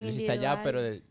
[0.00, 1.02] Lo hiciste allá, pero de-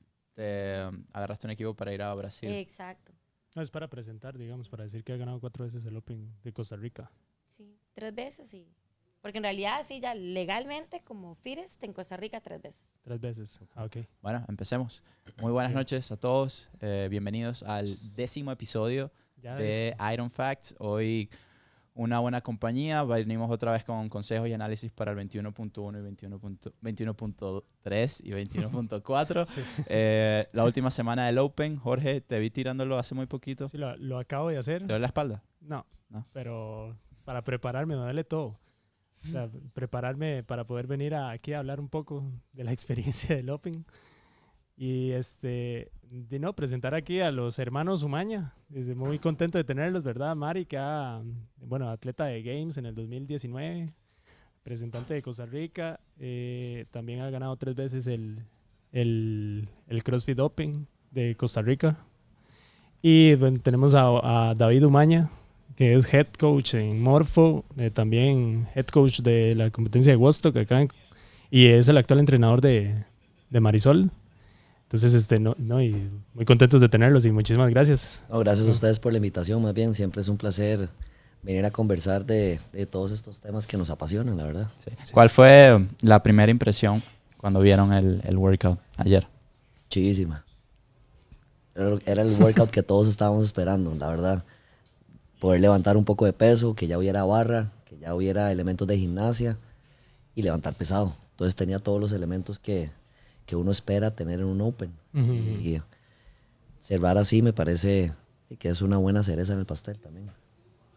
[0.89, 2.49] um, agarraste un equipo para ir a Brasil.
[2.51, 3.13] Exacto.
[3.55, 6.53] No, es para presentar, digamos, para decir que ha ganado cuatro veces el Open de
[6.53, 7.11] Costa Rica.
[7.47, 8.67] Sí, tres veces sí.
[9.21, 12.81] Porque en realidad sí, ya legalmente como Firest en Costa Rica tres veces.
[13.03, 13.59] Tres veces.
[13.75, 13.97] Ah, ok.
[14.21, 15.03] Bueno, empecemos.
[15.41, 16.69] Muy buenas noches a todos.
[16.79, 17.85] eh, bienvenidos al
[18.15, 19.11] décimo episodio
[19.41, 20.75] Ya de Iron Facts.
[20.79, 21.29] Hoy
[21.95, 23.03] una buena compañía.
[23.03, 28.31] Venimos otra vez con consejos y análisis para el 21.1 y 21 punto- 21.3 y
[28.31, 29.45] 21.4.
[29.45, 29.61] Sí.
[29.87, 31.77] Eh, la última semana del Open.
[31.77, 33.67] Jorge, te vi tirándolo hace muy poquito.
[33.67, 34.79] Sí, lo, lo acabo de hacer.
[34.79, 35.43] ¿Te duele la espalda?
[35.61, 36.25] No, No.
[36.31, 38.59] pero para prepararme me duele todo.
[39.21, 43.49] O sea, prepararme para poder venir aquí a hablar un poco de la experiencia del
[43.49, 43.85] Open.
[44.81, 48.53] Y este, de no, presentar aquí a los hermanos Umaña.
[48.69, 50.37] Desde muy contento de tenerlos, ¿verdad?
[50.37, 51.21] Mari, que ha,
[51.57, 53.91] bueno, atleta de Games en el 2019,
[54.63, 58.39] representante de Costa Rica, eh, también ha ganado tres veces el,
[58.93, 61.97] el, el CrossFit Open de Costa Rica.
[63.01, 65.29] Y bueno, tenemos a, a David Umaña,
[65.75, 70.55] que es head coach en Morpho, eh, también head coach de la competencia de Wostock
[70.55, 70.89] acá, en-
[71.51, 73.03] y es el actual entrenador de,
[73.49, 74.09] de Marisol.
[74.89, 78.23] Entonces, este, no, no, y muy contentos de tenerlos y muchísimas gracias.
[78.27, 80.89] No, gracias a ustedes por la invitación, más bien siempre es un placer
[81.43, 84.67] venir a conversar de, de todos estos temas que nos apasionan, la verdad.
[84.77, 84.89] Sí.
[85.13, 87.03] ¿Cuál fue la primera impresión
[87.37, 89.27] cuando vieron el, el workout ayer?
[89.91, 90.43] Chivísima.
[91.75, 94.43] Era el workout que todos estábamos esperando, la verdad.
[95.39, 98.97] Poder levantar un poco de peso, que ya hubiera barra, que ya hubiera elementos de
[98.97, 99.55] gimnasia
[100.33, 101.15] y levantar pesado.
[101.33, 102.89] Entonces tenía todos los elementos que,
[103.49, 104.91] que uno espera tener en un Open.
[105.11, 105.81] Y
[106.79, 108.13] cerrar así me parece
[108.59, 110.29] que es una buena cereza en el pastel también.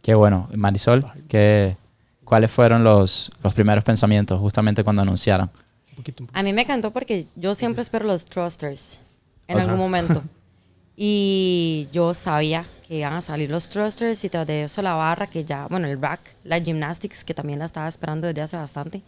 [0.02, 0.50] Qué bueno.
[0.54, 1.78] Marisol, ¿qué,
[2.24, 5.48] ¿cuáles fueron los, los primeros pensamientos justamente cuando anunciaron?
[5.92, 6.38] Un poquito, un poquito.
[6.38, 9.00] A mí me encantó porque yo siempre espero los thrusters
[9.48, 9.64] en Ajá.
[9.64, 10.22] algún momento.
[10.94, 15.26] Y yo sabía que iban a salir los thrusters y tras de eso la barra
[15.26, 19.00] que ya, bueno, el rack, la gymnastics que también la estaba esperando desde hace bastante.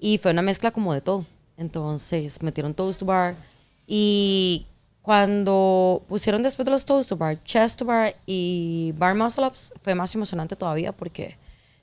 [0.00, 1.24] Y fue una mezcla como de todo.
[1.56, 3.36] Entonces metieron toast to bar
[3.86, 4.66] y
[5.02, 9.74] cuando pusieron después de los toast to bar, chest to bar y bar muscle ups
[9.82, 11.36] fue más emocionante todavía porque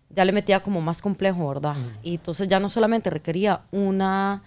[0.10, 1.76] ya le metía como más complejo, ¿verdad?
[2.02, 4.42] Y entonces ya no solamente requería una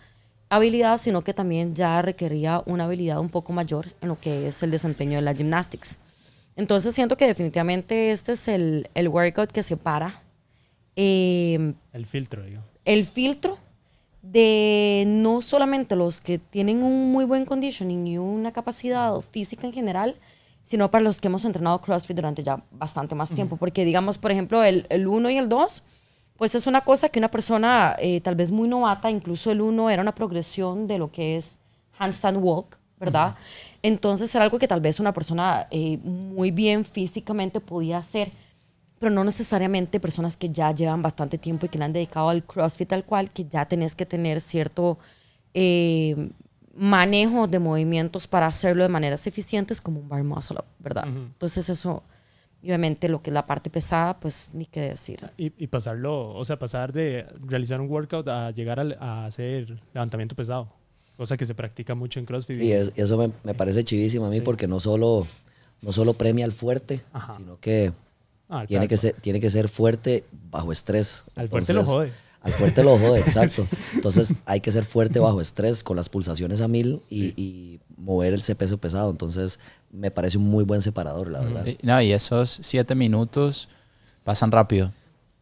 [0.48, 4.62] habilidad, sino que también ya requería una habilidad un poco mayor en lo que es
[4.62, 5.98] el desempeño de la gymnastics.
[6.56, 10.20] Entonces siento que definitivamente este es el, el workout que separa
[10.96, 12.62] eh, El filtro, digo.
[12.84, 13.56] el filtro
[14.22, 19.72] de no solamente los que tienen un muy buen conditioning y una capacidad física en
[19.72, 20.16] general,
[20.62, 23.56] sino para los que hemos entrenado CrossFit durante ya bastante más tiempo.
[23.56, 25.82] Porque digamos, por ejemplo, el, el 1 y el 2,
[26.36, 29.90] pues es una cosa que una persona eh, tal vez muy novata, incluso el 1
[29.90, 31.58] era una progresión de lo que es
[31.98, 33.34] handstand walk, ¿verdad?
[33.82, 38.30] Entonces era algo que tal vez una persona eh, muy bien físicamente podía hacer
[39.02, 42.44] pero no necesariamente personas que ya llevan bastante tiempo y que le han dedicado al
[42.44, 44.96] CrossFit tal cual, que ya tenés que tener cierto
[45.54, 46.30] eh,
[46.72, 51.08] manejo de movimientos para hacerlo de maneras eficientes como un bar muscle up, ¿verdad?
[51.08, 51.18] Ujú.
[51.18, 52.04] Entonces eso,
[52.62, 55.18] y obviamente lo que es la parte pesada, pues ni qué decir.
[55.36, 59.80] Y, y pasarlo, o sea, pasar de realizar un workout a llegar al- a, hacer
[59.92, 60.68] levantamiento pesado.
[61.16, 62.56] Cosa que se practica mucho en CrossFit.
[62.56, 64.40] Sí, es- eso me, me parece chivísimo a mí Sí.
[64.42, 65.26] porque no solo,
[65.82, 67.36] no solo premia al fuerte, Ajá.
[67.36, 67.90] sino que
[68.54, 71.24] Ah, tiene que, ser, tiene que ser fuerte bajo estrés.
[71.36, 72.12] Al fuerte lo jode.
[72.42, 73.66] Al fuerte lo jode, exacto.
[73.94, 78.34] Entonces hay que ser fuerte bajo estrés, con las pulsaciones a mil y, y mover
[78.34, 79.10] ese peso pesado.
[79.10, 79.58] Entonces
[79.90, 81.64] me parece un muy buen separador, la verdad.
[81.64, 83.70] Sí, No, y esos siete minutos
[84.22, 84.92] pasan rápido.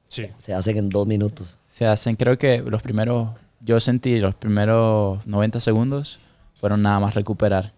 [0.07, 0.27] Sí.
[0.37, 1.59] Se hacen en dos minutos.
[1.67, 6.21] Se hacen, creo que los primeros, yo sentí los primeros 90 segundos
[6.55, 7.73] fueron nada más recuperar.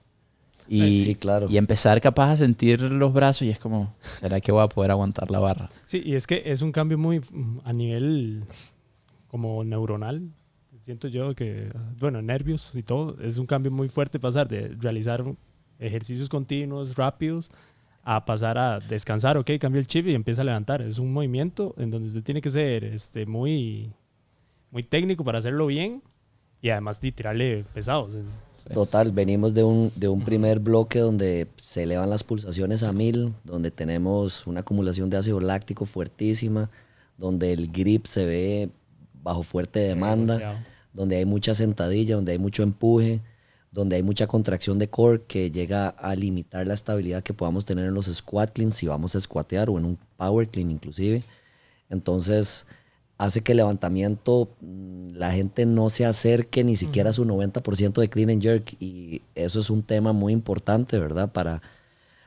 [0.74, 1.48] Y, Sí, claro.
[1.50, 4.90] y empezar capaz a sentir los brazos y es como, ¿será que voy a poder
[4.90, 5.68] aguantar la barra?
[5.84, 7.20] Sí, y es que es un cambio muy
[7.64, 8.44] a nivel
[9.28, 10.30] como neuronal.
[10.80, 15.22] Siento yo que, bueno, nervios y todo, es un cambio muy fuerte pasar de realizar
[15.78, 17.50] ejercicios continuos, rápidos,
[18.02, 20.82] a pasar a descansar, ok, cambia el chip y empieza a levantar.
[20.82, 23.92] Es un movimiento en donde usted tiene que ser este, muy,
[24.70, 26.02] muy técnico para hacerlo bien
[26.60, 28.14] y además de tirarle pesados.
[28.14, 32.82] Es- Es- Total, venimos de un, de un primer bloque donde se elevan las pulsaciones
[32.82, 36.70] a mil, donde tenemos una acumulación de ácido láctico fuertísima,
[37.18, 38.70] donde el grip se ve
[39.22, 40.34] bajo fuerte demanda,
[40.92, 43.20] donde hay mucha sentadilla, donde hay mucho empuje,
[43.70, 47.86] donde hay mucha contracción de core que llega a limitar la estabilidad que podamos tener
[47.86, 51.22] en los squat cleans si vamos a squatear o en un power clean inclusive.
[51.88, 52.66] Entonces,
[53.24, 58.00] hace que el levantamiento mm, la gente no se acerque ni siquiera a su 90%
[58.00, 61.30] de clean and jerk y eso es un tema muy importante, ¿verdad?
[61.30, 61.62] Para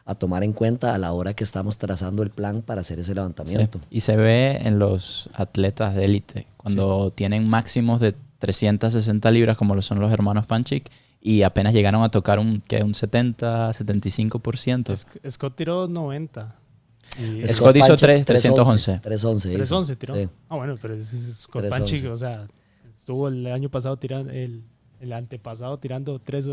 [0.08, 3.16] a tomar en cuenta a la hora que estamos trazando el plan para hacer ese
[3.16, 3.80] levantamiento.
[3.90, 9.74] Y se ve en los atletas de élite, cuando tienen máximos de 360 libras, como
[9.74, 12.84] lo son los hermanos Panchik, y apenas llegaron a tocar un, ¿qué?
[12.84, 14.92] un 70, 75%.
[14.94, 16.54] Sc- Scott tiró 90.
[17.20, 19.00] Y Scott hizo Panchik, 3, 311.
[19.02, 19.50] 311.
[19.50, 19.58] hizo.
[19.58, 20.16] 311 tiró.
[20.16, 20.28] Sí.
[20.50, 21.70] Ah, bueno, pero ese es Scott 311.
[21.94, 22.48] Panchik, o sea,
[22.98, 24.64] estuvo el año pasado tirando, el,
[25.00, 26.50] el antepasado tirando tres,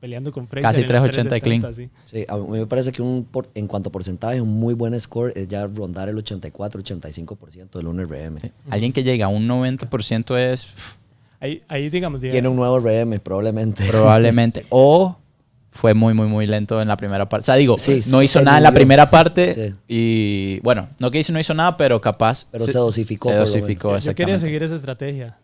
[0.00, 0.62] peleando con Fraser.
[0.62, 1.60] Casi en las 380 de clean.
[1.62, 2.18] 370, sí.
[2.18, 4.98] Sí, a mí me parece que un por- en cuanto a porcentaje, un muy buen
[5.00, 8.40] score es ya rondar el 84-85% del 1RM.
[8.40, 8.50] Sí.
[8.70, 10.68] Alguien que llega a un 90% es
[11.40, 13.84] Ahí, ahí digamos, diga- Tiene un nuevo RM, probablemente.
[13.86, 14.64] probablemente.
[14.70, 15.16] o
[15.74, 17.42] fue muy, muy, muy lento en la primera parte.
[17.42, 19.74] O sea, digo, Sí, no sí, hizo se nada en la primera parte Sí.
[19.88, 23.40] y, bueno, no que hizo, no hizo nada, pero capaz Pero se dosificó, Se por
[23.40, 25.36] lo dosificó, yo quería seguir esa estrategia.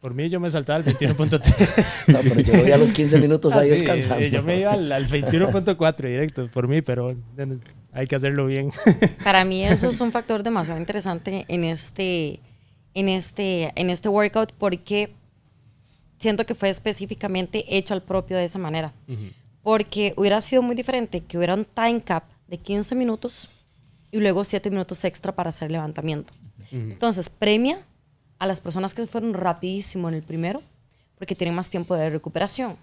[0.00, 2.04] Por mí yo me saltaba al 21.3.
[2.12, 4.24] No, pero yo vi a los 15 minutos Ah, ahí sí, descansando.
[4.26, 7.16] yo me iba al, al 21.4 directo, por mí, pero
[7.92, 8.70] hay que hacerlo bien.
[9.24, 12.38] Para mí eso es un factor demasiado interesante en este,
[12.94, 15.14] en este, en este workout porque
[16.20, 18.92] siento que fue específicamente hecho al propio de esa manera.
[19.68, 23.48] Porque hubiera sido muy diferente que hubiera un time cap de 15 minutos
[24.10, 26.32] y luego 7 minutos extra para hacer levantamiento.
[26.72, 27.78] Entonces, premia
[28.38, 30.62] a las personas que fueron rapidísimo en el primero
[31.18, 32.76] porque tienen más tiempo de recuperación.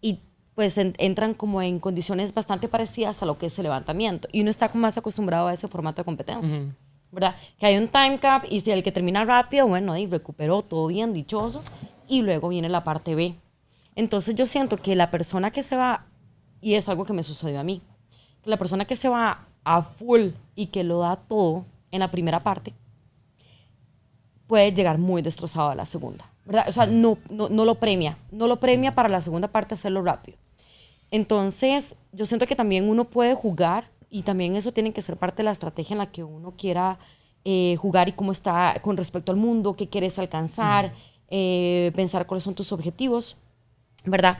[0.00, 0.20] Y
[0.54, 4.28] pues en- entran como en condiciones bastante parecidas a lo que es el levantamiento.
[4.30, 6.54] Y uno está más acostumbrado a ese formato de competencia.
[7.10, 7.34] ¿Verdad?
[7.58, 10.86] Que hay un time cap y si el que termina rápido, bueno, ahí recuperó, todo
[10.86, 11.62] bien, dichoso.
[12.06, 13.34] Y luego viene la parte B.
[13.96, 16.06] Entonces yo siento que la persona que se va,
[16.62, 17.82] y es algo que me sucedió a mí,
[18.44, 22.40] la persona que se va a full y que lo da todo en la primera
[22.40, 22.72] parte,
[24.46, 26.32] puede llegar muy destrozado a la segunda.
[26.44, 26.64] ¿verdad?
[26.68, 28.18] O sea, no, no, no lo premia.
[28.30, 30.38] No lo premia para la segunda parte hacerlo rápido.
[31.10, 35.38] Entonces, yo siento que también uno puede jugar y también eso tiene que ser parte
[35.38, 36.98] de la estrategia en la que uno quiera
[37.44, 40.92] eh, jugar y cómo está con respecto al mundo, qué quieres alcanzar,
[41.28, 43.36] eh, pensar cuáles son tus objetivos,
[44.04, 44.38] ¿verdad?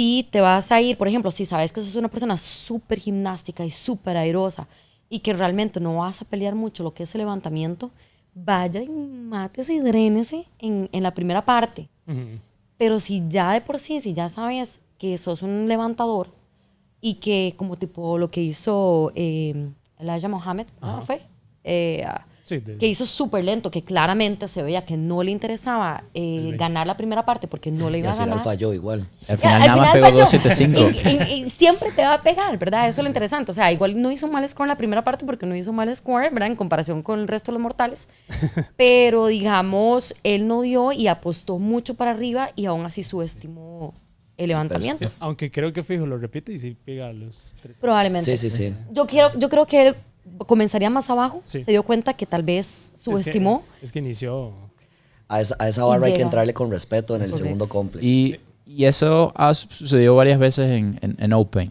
[0.00, 3.66] Si te vas a ir, por ejemplo, si sabes que sos una persona súper gimnástica
[3.66, 4.66] y súper airosa
[5.10, 7.90] y que realmente no vas a pelear mucho lo que es el levantamiento,
[8.34, 11.90] vaya y mátese y drénese en, en la primera parte.
[12.78, 16.32] Pero si ya de por sí, si ya sabes que sos un levantador
[17.02, 21.20] y que como tipo lo que hizo eh, Elijah Mohammed, ¿no fue?
[21.62, 25.30] Eh, ah, Sí, de- que hizo súper lento, que claramente se veía que no le
[25.30, 28.44] interesaba eh, ganar la primera parte porque no le Y iba al a final ganar.
[28.44, 29.06] falló igual.
[29.28, 30.18] Al final nada más pegó falló.
[30.20, 31.08] 275.
[31.08, 32.88] Y, y- y siempre te va a pegar, ¿verdad?
[32.88, 33.52] Eso es lo interesante.
[33.52, 35.94] O sea, igual no hizo mal score en la primera parte porque no hizo mal
[35.94, 36.48] score, ¿verdad?
[36.48, 38.08] En comparación con el resto de los mortales.
[38.76, 43.94] Pero, digamos, él no dio y apostó mucho para arriba y aún así subestimó
[44.36, 45.06] el levantamiento.
[45.06, 47.78] sí, aunque creo que fijo, lo repite y sí pega a los tres.
[47.78, 48.24] Probablemente.
[48.36, 48.74] Sí, sí, sí.
[48.90, 49.96] Yo, quiero, yo creo que él
[50.46, 51.42] comenzaría más abajo.
[51.44, 51.62] Sí.
[51.64, 53.64] Se dio cuenta que tal vez subestimó.
[53.74, 54.52] Es que, es que inició.
[55.28, 56.26] A esa, a esa barra hay que llega.
[56.26, 57.44] entrarle con respeto en el Correcto.
[57.44, 58.04] segundo complex.
[58.04, 58.36] Y,
[58.66, 61.70] y eso ha su- sucedido varias veces en, en, en Open.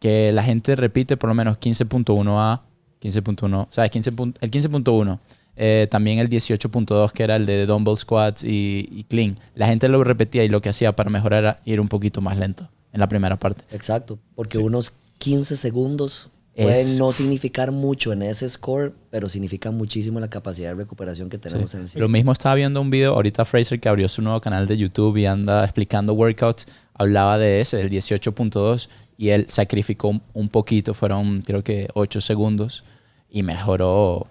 [0.00, 2.60] Que la gente repite por lo menos 15.1A,
[3.00, 3.90] 15.1, ¿sabes?
[3.90, 5.18] 15 pun- el 15.1.
[5.56, 9.38] eh, también el 18.2, que era el de dumbbell squats y, y clean.
[9.54, 12.38] La gente lo repetía y lo que hacía para mejorar era ir un poquito más
[12.38, 13.64] lento en la primera parte.
[13.70, 19.76] Exacto, porque unos 15 segundos Es- pueden no significar mucho en ese score, pero significan
[19.76, 23.12] muchísimo la capacidad de recuperación que tenemos en el Lo mismo estaba viendo un video
[23.14, 26.66] ahorita Fraser que abrió su nuevo canal de YouTube y anda explicando workouts.
[26.94, 32.84] Hablaba de ese, el 18.2, y él sacrificó un- poquito, fueron creo que 8 segundos,
[33.28, 34.26] y mejoró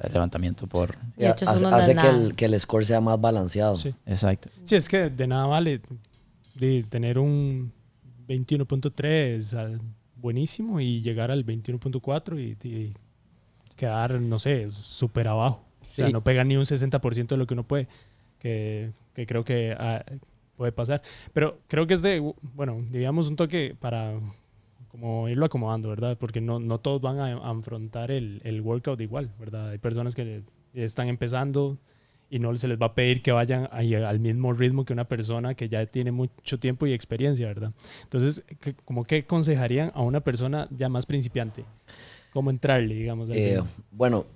[0.00, 0.94] el levantamiento por...
[1.16, 3.76] Eso hace hace que el, que el score sea más balanceado.
[3.76, 3.92] Sí.
[4.06, 4.50] Exacto.
[4.62, 5.80] Sí, es que de nada vale
[6.54, 7.72] de tener un
[8.28, 9.80] 21.3 al-
[10.16, 12.94] buenísimo y llegar al 21.4 y, y
[13.76, 15.62] quedar, no sé, súper abajo.
[15.82, 16.12] O sea, Sí.
[16.12, 17.88] no pega ni un 60% de lo que uno puede,
[18.38, 20.04] que, que creo que ah,
[20.56, 21.02] puede pasar.
[21.32, 22.20] Pero creo que es de,
[22.54, 24.18] bueno, digamos un toque para
[24.90, 26.16] como irlo acomodando, ¿verdad?
[26.18, 29.70] Porque no, no todos van a, a afrontar el, el workout igual, ¿verdad?
[29.70, 30.42] Hay personas que
[30.74, 31.78] están empezando
[32.30, 35.04] y no se les va a pedir que vayan ahí al mismo ritmo que una
[35.08, 37.72] persona que ya tiene mucho tiempo y experiencia, ¿verdad?
[38.02, 41.64] Entonces, ¿qué- como que aconsejarían a una persona ya más principiante?
[42.32, 43.30] ¿Cómo entrarle, digamos?
[43.32, 44.26] Eh, bueno,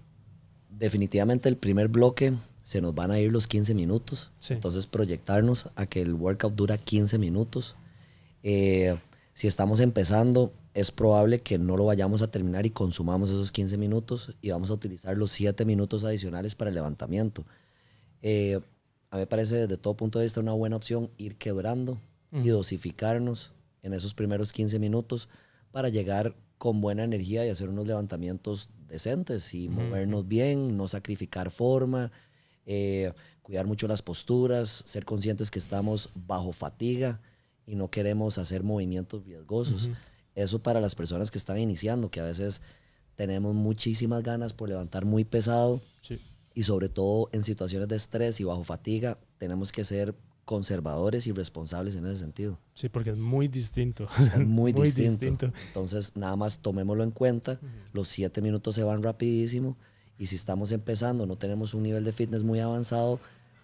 [0.68, 2.32] definitivamente el primer bloque
[2.62, 4.30] se nos van a ir los 15 minutos.
[4.38, 4.54] Sí.
[4.54, 7.76] Entonces proyectarnos a que el workout dura 15 minutos.
[8.42, 8.97] Eh,
[9.35, 13.76] si estamos empezando, es probable que no lo vayamos a terminar y consumamos esos 15
[13.76, 17.44] minutos y vamos a utilizar los 7 minutos adicionales para el levantamiento.
[18.23, 18.61] Eh,
[19.11, 21.99] a mí me parece desde todo punto de vista una buena opción ir quebrando
[22.33, 25.29] y dosificarnos en esos primeros 15 minutos
[25.73, 31.50] para llegar con buena energía y hacer unos levantamientos decentes y movernos bien, no sacrificar
[31.50, 32.12] forma,
[32.67, 33.12] eh,
[33.43, 37.21] cuidar mucho las posturas, ser conscientes que estamos bajo fatiga
[37.67, 39.89] y no queremos hacer movimientos riesgosos.
[40.37, 42.62] Eso para las personas que están iniciando, que a veces
[43.17, 45.81] tenemos muchísimas ganas por levantar muy pesado
[46.54, 50.14] y sobre todo en situaciones de estrés y bajo fatiga, tenemos que ser
[50.45, 52.59] conservadores y responsables en ese sentido.
[52.75, 54.09] Sí, porque es muy distinto.
[54.19, 55.52] Es muy, distinto.
[55.69, 57.61] Entonces, nada más tomémoslo en cuenta.
[57.92, 59.76] Los siete minutos se van rapidísimo.
[60.19, 63.21] Y si estamos empezando, no tenemos un nivel de fitness muy avanzado,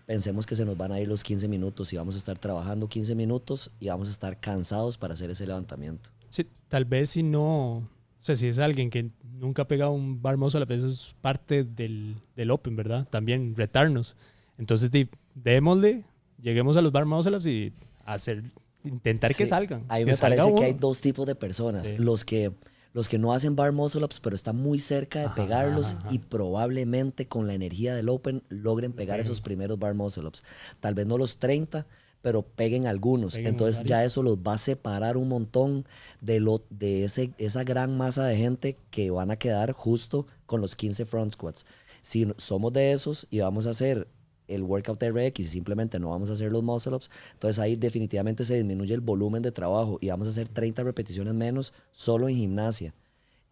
[0.07, 2.89] pensemos que se nos van a ir los 15 minutos y vamos a estar trabajando
[2.89, 6.09] 15 minutos y vamos a estar cansados para hacer ese levantamiento.
[6.31, 7.89] Sí, tal vez si no,
[8.27, 12.17] sea, si es alguien que nunca ha pegado un bar a veces es parte del,
[12.35, 13.07] del Open, ¿verdad?
[13.09, 14.17] También retarnos.
[14.59, 14.91] Entonces,
[15.35, 16.05] démosle,
[16.41, 17.73] lleguemos a los bar muscle y
[18.05, 18.43] hacer,
[18.85, 19.85] intentar que salgan.
[19.89, 21.99] Ahí me parece que hay dos tipos de personas.
[21.99, 22.53] Los que
[22.93, 27.29] los que no hacen bar muscle ups, pero están muy cerca de pegarlos y probablemente
[27.29, 30.43] con la energía del Open logren pegar esos primeros bar muscle ups.
[30.81, 31.87] Tal vez no los 30,
[32.27, 33.37] pero peguen algunos.
[33.37, 35.87] Entonces ya eso los va a separar un montón
[36.21, 40.61] de, lo, de ese, esa gran masa de gente que van a quedar justo con
[40.61, 41.65] los 15 front squats.
[42.03, 44.09] Si somos de esos y vamos a hacer
[44.49, 48.45] el workout RX y simplemente no vamos a hacer los muscle ups, entonces ahí definitivamente
[48.45, 52.35] se disminuye el volumen de trabajo y vamos a hacer 30 repeticiones menos solo en
[52.35, 52.93] gimnasia.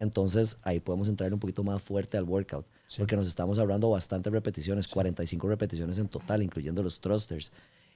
[0.01, 2.65] Entonces ahí podemos entrar un poquito más fuerte al workout,
[2.97, 7.53] porque nos estamos hablando bastantes repeticiones, 45 repeticiones en total, incluyendo los thrusters.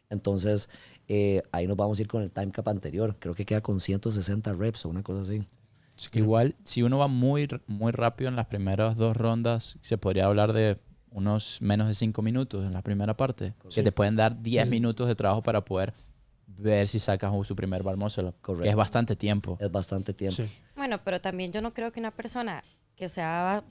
[0.10, 0.70] Entonces
[1.08, 3.80] eh, ahí nos vamos a ir con el time cap anterior, creo que queda con
[3.80, 5.44] 160 reps o una cosa así.
[6.14, 10.54] Igual, si uno va muy, muy rápido en las primeras dos rondas, se podría hablar
[10.54, 10.78] de
[11.12, 15.08] unos menos de 5 minutos en la primera parte, que te pueden dar 10 minutos
[15.08, 15.94] de trabajo para poder
[16.48, 18.62] ver si sacas su primer bar Correcto.
[18.62, 19.58] que es bastante tiempo.
[19.60, 20.44] Es bastante tiempo.
[20.76, 22.62] Bueno, pero también yo no creo que una persona
[22.96, 23.64] que sea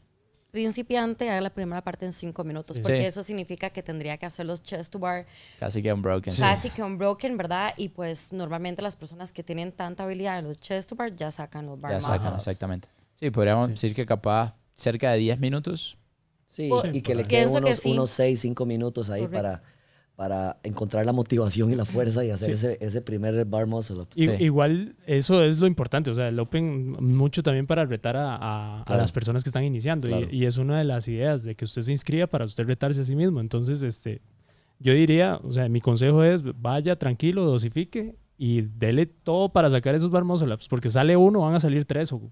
[0.50, 4.47] principiante haga la primera parte en 5 minutos, porque eso significa que tendría que hacer
[4.47, 5.26] los chest to bar.
[5.59, 6.35] Casi que unbroken.
[6.35, 7.75] Casi que unbroken, ¿verdad?
[7.76, 11.31] Y pues normalmente las personas que tienen tanta habilidad en los chest to bar ya
[11.31, 12.88] sacan los bar ya exactamente.
[13.14, 15.99] Sí, podríamos decir que capaz cerca de 10 minutos
[16.49, 19.62] Sí, y que le queden unos, unos 6, 5 minutos ahí para,
[20.18, 24.08] para encontrar la motivación y la fuerza y hacer ese, ese, primer bar muscle up.
[24.16, 28.96] Igual eso es lo importante, o sea, el Open mucho también para retar a, a,
[28.96, 31.82] las personas que están iniciando y, y, es una de las ideas de que usted
[31.82, 33.40] se inscriba para usted retarse a sí mismo.
[33.40, 34.20] Entonces, este,
[34.80, 39.97] yo diría, o sea, mi consejo es vaya tranquilo, dosifique y dele todo para sacar
[39.97, 42.12] esos bar muscle ups, porque sale uno, van a salir tres.
[42.12, 42.23] O,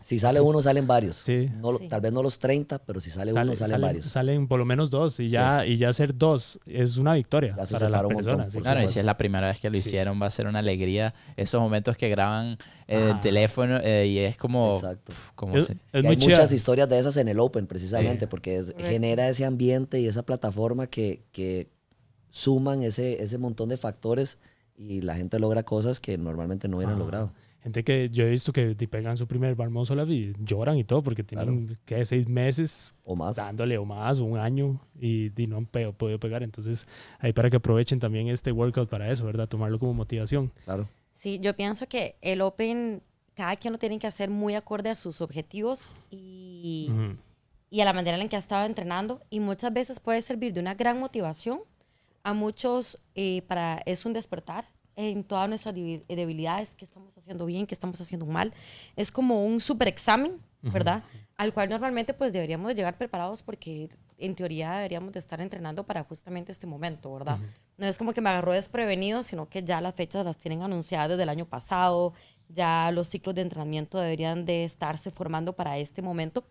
[0.00, 1.16] si sale uno, salen varios.
[1.16, 1.50] Sí.
[1.90, 4.06] Tal vez no los 30, pero si sale, uno, salen, varios.
[4.06, 7.88] Salen por lo menos dos y ya, y ya hacer dos es una victoria para
[7.90, 8.48] la persona.
[8.48, 11.14] claro, y si es la primera vez que lo hicieron, va a ser una alegría.
[11.36, 12.56] Esos momentos que graban
[12.86, 14.76] el teléfono eh, y es como...
[14.76, 15.12] Exacto.
[15.34, 15.54] como
[15.92, 20.22] hay muchas historias de esas en el Open, precisamente, porque genera ese ambiente y esa
[20.22, 21.68] plataforma que, que
[22.30, 24.38] suman ese, ese montón de factores
[24.76, 27.32] y la gente logra cosas que normalmente no hubieran logrado.
[27.62, 30.84] Gente que yo he visto que te pegan su primer bar muscle y lloran y
[30.84, 33.36] todo porque tienen que seis meses o más.
[33.36, 36.42] dándole o más un año y, no han podido pegar.
[36.42, 36.88] Entonces
[37.20, 40.52] ahí para que aprovechen también este workout para eso verdad tomarlo como motivación.
[40.64, 40.88] Claro.
[41.12, 43.00] Sí yo pienso que el open
[43.34, 46.90] cada quien lo tiene que hacer muy acorde a sus objetivos y,
[47.70, 50.58] y a la manera en que ha estado entrenando y muchas veces puede servir de
[50.58, 51.60] una gran motivación
[52.22, 57.66] a muchos eh, para es un despertar en todas nuestras debilidades, qué estamos haciendo bien,
[57.66, 58.52] qué estamos haciendo mal.
[58.94, 61.02] Es como un super examen, ¿verdad?
[61.36, 63.88] Al cual normalmente pues deberíamos de llegar preparados porque
[64.18, 67.38] en teoría deberíamos de estar entrenando para justamente este momento, ¿verdad?
[67.78, 71.10] No es como que me agarró desprevenido, sino que ya las fechas las tienen anunciadas
[71.10, 72.12] desde el año pasado,
[72.48, 76.44] ya los ciclos de entrenamiento deberían de estarse formando para este momento.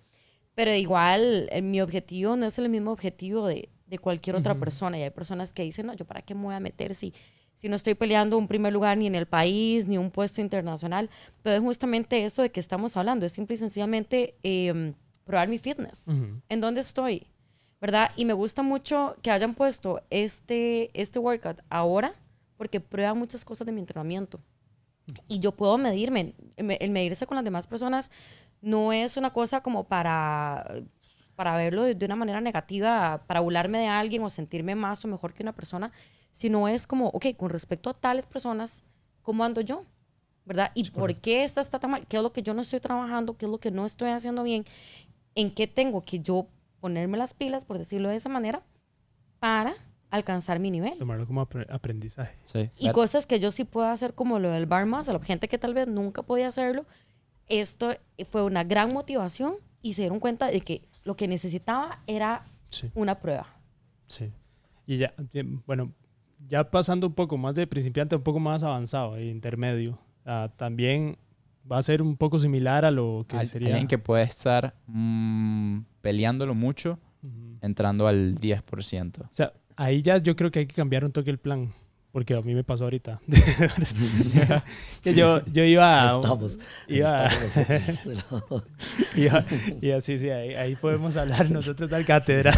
[0.56, 4.98] Pero igual, eh, mi objetivo no es el mismo objetivo de, de cualquier otra persona.
[4.98, 7.14] Y hay personas que dicen, no, yo para qué me voy a meter si,
[7.56, 11.10] si no estoy peleando un primer lugar ni en el país, ni un puesto internacional.
[11.44, 13.26] Pero es justamente eso de que estamos hablando.
[13.26, 14.94] Es simple y sencillamente em,
[15.26, 16.08] probar mi fitness.
[16.48, 17.28] ¿En dónde estoy?
[17.82, 18.12] ¿Verdad?
[18.16, 22.16] Y me gusta mucho que hayan puesto este, este workout ahora
[22.56, 24.40] porque prueba muchas cosas de mi entrenamiento.
[25.28, 26.34] Y yo puedo medirme.
[26.56, 28.10] El medirse con las demás personas
[28.62, 30.82] no es una cosa como para
[31.42, 35.34] para verlo de, una manera negativa, para burlarme de alguien o sentirme más o mejor
[35.34, 35.92] que una persona,
[36.32, 38.84] sino es como, ok, con respecto a tales personas,
[39.24, 39.82] ¿cómo ando yo?
[40.46, 40.72] ¿Verdad?
[40.76, 42.06] ¿Y por qué esta está tan mal?
[42.06, 43.38] ¿Qué es lo que yo no estoy trabajando?
[43.38, 44.66] ¿Qué es lo que no estoy haciendo bien?
[45.34, 46.46] ¿En qué tengo que yo
[46.80, 48.62] ponerme las pilas, por decirlo de esa manera,
[49.40, 49.74] para
[50.12, 50.96] alcanzar mi nivel.
[51.00, 52.38] Tomarlo como apre- aprendizaje.
[52.44, 52.70] Sí.
[52.78, 55.58] Y cosas que yo sí puedo hacer como lo del bar muscle up, gente que
[55.58, 56.86] tal vez nunca podía hacerlo,
[57.48, 57.96] esto
[58.26, 62.90] fue una gran motivación y se dieron cuenta de que lo que necesitaba era Sí.
[62.96, 63.48] una prueba.
[64.08, 64.32] Sí.
[64.86, 65.92] Y ya, ya, bueno,
[66.48, 71.18] ya pasando un poco más de principiante, un poco más avanzado e intermedio, ah, también
[71.72, 73.70] va a ser un poco similar a lo que Al- sería.
[73.70, 77.00] Alguien que puede estar mm, peleándolo mucho,
[77.62, 79.22] entrando al 10%.
[79.22, 81.72] O sea, ahí ya yo creo que hay que cambiar un toque el plan.
[82.12, 83.22] Porque a mí me pasó ahorita.
[85.06, 86.16] yo, yo iba a...
[86.16, 86.60] estamos.
[86.88, 88.64] iba- estamos
[89.16, 89.46] iba,
[89.82, 92.52] iba- sí, sí, ahí, ahí podemos hablar nosotros de cátedra.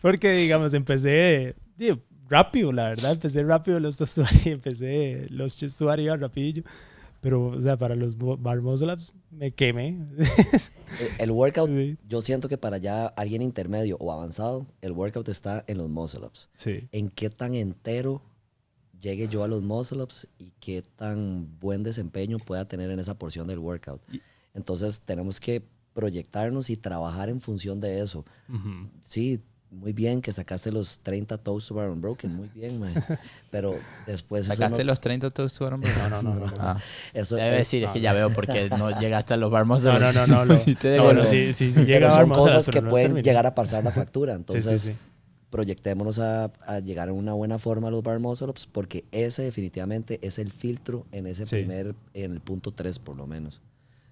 [0.00, 1.98] Porque, digamos, empecé digo,
[2.28, 3.12] rápido, la verdad.
[3.12, 6.62] Empecé rápido los tostuari, empecé los chestuari iba rapidillo.
[7.20, 9.88] Pero, o sea, para los bo- bar muscle ups me quemé.
[9.88, 10.26] El-
[11.18, 11.96] El workout, Sí.
[12.08, 16.26] yo siento que para ya alguien intermedio o avanzado, el workout está en los muscle
[16.26, 16.48] ups.
[16.52, 16.88] Sí.
[16.92, 18.22] En qué tan entero
[19.00, 23.14] llegue yo a los muscle ups y qué tan buen desempeño pueda tener en esa
[23.18, 24.00] porción del workout.
[24.54, 25.62] Entonces tenemos que
[25.94, 28.24] proyectarnos y trabajar en función de eso.
[28.48, 28.88] Ujú.
[29.02, 32.94] Sí, muy bien que sacaste los 30 toes to bar unbroken, muy bien, man.
[33.50, 33.74] Pero
[34.06, 35.80] después ¿Sacaste no- los 30 toes to bottom?
[35.82, 36.34] No, no, no.
[36.34, 36.54] no, no.
[36.58, 36.80] Ah,
[37.12, 39.76] eso, debe eh, decir, es que ya veo porque no llegaste a los bar No,
[39.98, 40.44] no, no, no.
[40.44, 41.24] lo- Sí te bueno, no.
[41.24, 43.84] sí, sí, sí, pero llega a son bar cosas que no pueden llegar a pasar
[43.84, 44.32] la factura.
[44.34, 44.96] Sí, Entonces, sí, sí.
[45.50, 50.18] proyectémonos a, a llegar a una buena forma a los bar ups porque ese definitivamente
[50.22, 51.56] es el filtro en ese Sí.
[51.56, 53.60] primer, en el punto 3 por lo menos.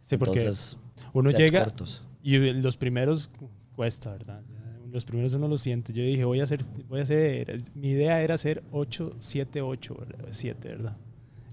[0.02, 0.76] Sí, porque Entonces,
[1.12, 2.02] uno llega cortos.
[2.22, 3.28] y los primeros
[3.75, 4.40] cuesta, ¿verdad?
[4.97, 5.93] Los primeros uno lo siente.
[5.93, 9.95] Yo dije, voy a hacer, voy a hacer, mi idea era hacer 8, 7, 8,
[10.31, 10.97] 7, ¿verdad?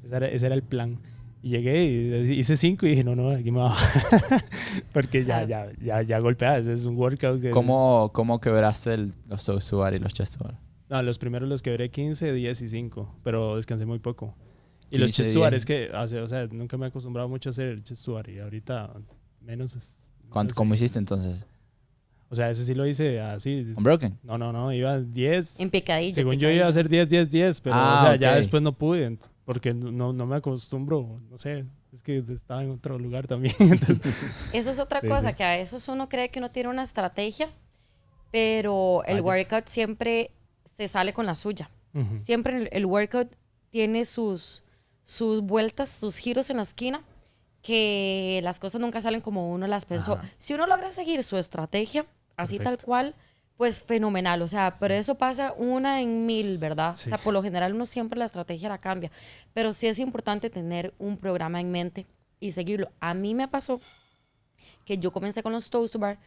[0.01, 0.97] Ese era, ese era el plan.
[1.41, 3.75] Y llegué y hice 5 y dije, no, no, aquí me va.
[4.93, 7.49] Porque ya, ya, ya, ya golpeas, es un workout que...
[7.49, 10.57] ¿Cómo, ¿Cómo quebraste el- los toes to bar y los chest to bar?
[10.89, 14.33] No, los primeros los quebré 15, 10 y 5, pero descansé muy poco.
[14.89, 15.61] Y los 15, chest to bar 10.
[15.61, 18.05] es que, o sea, o sea, nunca me he acostumbrado mucho a hacer el chest
[18.05, 18.93] to bar y ahorita
[19.41, 20.13] menos es...
[20.29, 21.45] ¿Cuánto, menos ¿Cómo hiciste entonces?
[22.33, 23.71] O sea, ese sí lo hice así.
[23.77, 24.17] ¿Unbroken?
[24.23, 25.59] No, no, no, iba 10.
[25.59, 26.15] En picadillo.
[26.15, 26.57] Según yo picadillo.
[26.57, 28.35] iba a hacer 10, 10, 10, pero Ah, o sea, ya ok.
[28.37, 32.97] después no pude, porque no, no me acostumbro, no sé, es que estaba en otro
[32.97, 33.53] lugar también.
[34.51, 35.35] Eso es otra Sí, cosa, sí.
[35.35, 37.49] que a veces uno cree que uno tiene una estrategia,
[38.31, 39.43] pero el Vaya.
[39.43, 40.31] workout siempre
[40.65, 41.69] se sale con la suya.
[41.93, 42.19] Ujú.
[42.19, 43.29] Siempre el, el workout
[43.69, 44.63] tiene sus,
[45.03, 47.01] sus vueltas, sus giros en la esquina,
[47.61, 50.13] que las cosas nunca salen como uno las pensó.
[50.13, 50.23] Ajá.
[50.37, 52.05] Si uno logra seguir su estrategia,
[52.37, 53.15] así tal cual,
[53.57, 54.41] pues fenomenal.
[54.41, 56.95] O sea, pero eso pasa una en mil, ¿verdad?
[56.95, 57.07] Sí.
[57.07, 59.11] O sea, por lo general uno siempre la estrategia la cambia.
[59.53, 62.05] Pero sí es importante tener un programa en mente
[62.39, 62.91] y seguirlo.
[62.99, 63.79] A mí me pasó
[64.85, 66.19] que yo comencé con los toast to bar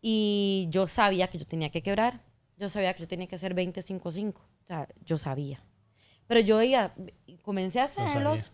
[0.00, 2.20] y yo sabía que yo tenía que quebrar.
[2.56, 4.34] Yo sabía que yo tenía que hacer 25-5.
[4.36, 5.62] O sea, yo sabía.
[6.26, 6.60] Pero yo
[7.42, 8.50] comencé a hacerlos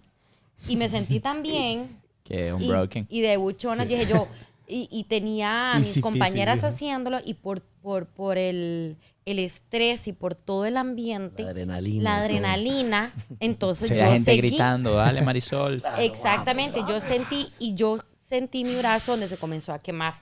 [0.68, 2.00] y me sentí tan bien.
[2.22, 3.06] Que y, unbroken.
[3.10, 3.88] y de buchona, Sí.
[3.90, 4.28] dije yo,
[4.66, 8.96] y, y tenía a mis compañeras haciéndolo y por, por, por el,
[9.26, 12.10] el estrés y por todo el ambiente, La la, adrenalina.
[12.10, 12.20] todo.
[12.24, 14.38] adrenalina, entonces Sí, yo la gente seguí.
[14.38, 15.82] gritando, dale Marisol.
[15.98, 20.14] Exactamente, yo sentí y yo sentí mi brazo donde se comenzó a quemar,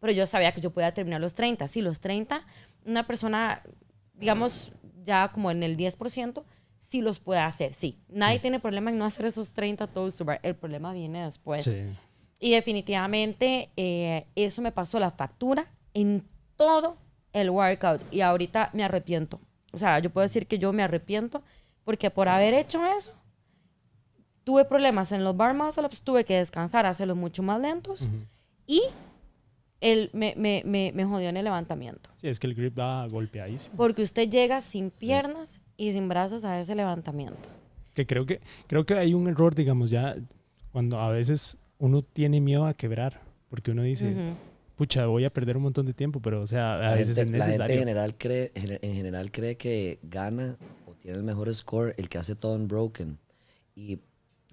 [0.00, 1.68] pero yo sabía que yo podía terminar los 30.
[1.68, 2.42] Sí, los 30,
[2.86, 3.62] una persona,
[4.14, 6.42] digamos, ya como en el 10%,
[6.78, 7.98] sí los puede hacer, sí.
[8.08, 11.64] Nadie tiene problema en no hacer esos 30 toes to bar, el problema viene después.
[11.64, 11.80] Sí.
[12.40, 16.24] Y definitivamente eh, eso me pasó la factura en
[16.56, 16.96] todo
[17.32, 19.38] el workout y ahorita me arrepiento.
[19.72, 21.42] O sea, yo puedo decir que yo me arrepiento
[21.84, 23.12] porque por haber hecho eso,
[24.42, 28.08] tuve problemas en los bar muscle ups, tuve que descansar, hacerlos mucho más lentos
[28.66, 28.82] y
[29.80, 32.10] el, me, me, me, me jodió en el levantamiento.
[32.16, 33.76] Sí, es que el grip va golpeadísimo.
[33.76, 37.48] Porque usted llega sin piernas y sin brazos a ese levantamiento.
[37.94, 40.16] Que creo que, creo que hay un error, digamos, ya
[40.72, 44.36] cuando a veces uno tiene miedo a quebrar, porque uno dice,
[44.76, 47.32] pucha, voy a perder un montón de tiempo, pero o sea, a La veces gente,
[47.36, 47.78] es la gente en necesario.
[47.78, 52.18] general, cree, en en general cree que gana o tiene el mejor score el que
[52.18, 53.18] hace todo unbroken.
[53.74, 53.98] Y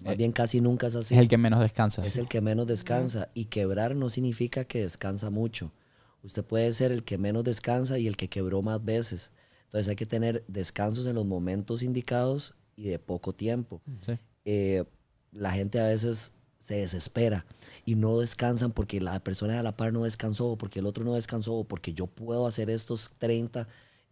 [0.00, 1.14] más Eh, bien casi nunca es así.
[1.14, 2.04] Es el que menos descansa.
[2.04, 3.28] Es el que menos descansa.
[3.34, 5.70] Y quebrar no significa que descansa mucho.
[6.22, 9.30] Usted puede ser el que menos descansa y el que quebró más veces.
[9.64, 13.80] Entonces hay que tener descansos en los momentos indicados y de poco tiempo.
[14.00, 14.12] Sí.
[14.44, 14.84] Eh,
[15.32, 16.32] la gente a veces
[16.68, 17.46] se desespera
[17.86, 21.14] y no descansan porque la persona de la par no descansó, porque el otro no
[21.14, 23.66] descansó, porque yo puedo hacer estos 30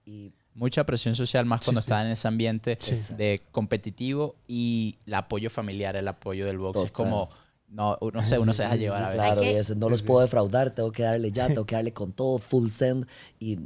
[0.06, 1.92] y Mucha presión social, más cuando Sí, sí.
[1.92, 2.98] está en ese ambiente Sí.
[3.14, 6.78] de competitivo y el apoyo familiar, el apoyo del box.
[6.78, 6.92] Es Total.
[7.12, 7.28] como,
[7.68, 9.22] no, no sé, uno se deja llevar a veces.
[9.22, 12.12] Claro, y ese, no los puedo defraudar, tengo que darle ya, tengo que darle con
[12.14, 13.06] todo, full send
[13.38, 13.58] y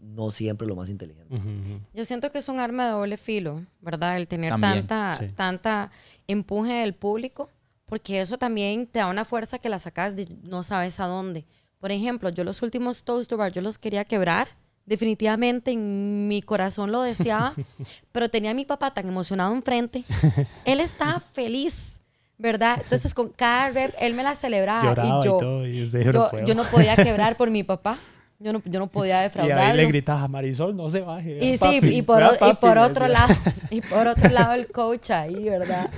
[0.00, 1.34] no siempre lo más inteligente.
[1.34, 1.80] Ujú, ujú.
[1.92, 4.16] Yo siento que es un arma de doble filo, ¿verdad?
[4.16, 5.26] El tener También, tanta, sí.
[5.36, 5.90] tanta
[6.28, 7.50] empuje del público,
[7.88, 11.46] porque eso también te da una fuerza que la sacas de no sabes a dónde.
[11.80, 14.48] Por ejemplo, yo los últimos Toast to Bar, yo los quería quebrar.
[14.84, 17.54] Definitivamente en mi corazón lo deseaba,
[18.12, 20.04] pero tenía a mi papá tan emocionado enfrente.
[20.64, 22.00] Él estaba feliz,
[22.36, 22.80] ¿verdad?
[22.82, 25.64] Entonces con cada rep él me la celebraba Lloraba y y, yo, todo.
[25.66, 27.98] Y yo no podía quebrar por mi papá.
[28.40, 31.32] Yo no, yo no podía y ahí le gritaba a Marisol, no se baje.
[31.32, 33.34] Y vea, sí, papi, y por, y papi", por otro lado,
[33.70, 35.90] y por otro lado el coach ahí, ¿verdad?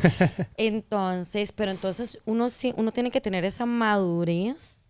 [0.57, 4.81] Entonces, pero entonces uno sí, uno tiene que tener esa madurez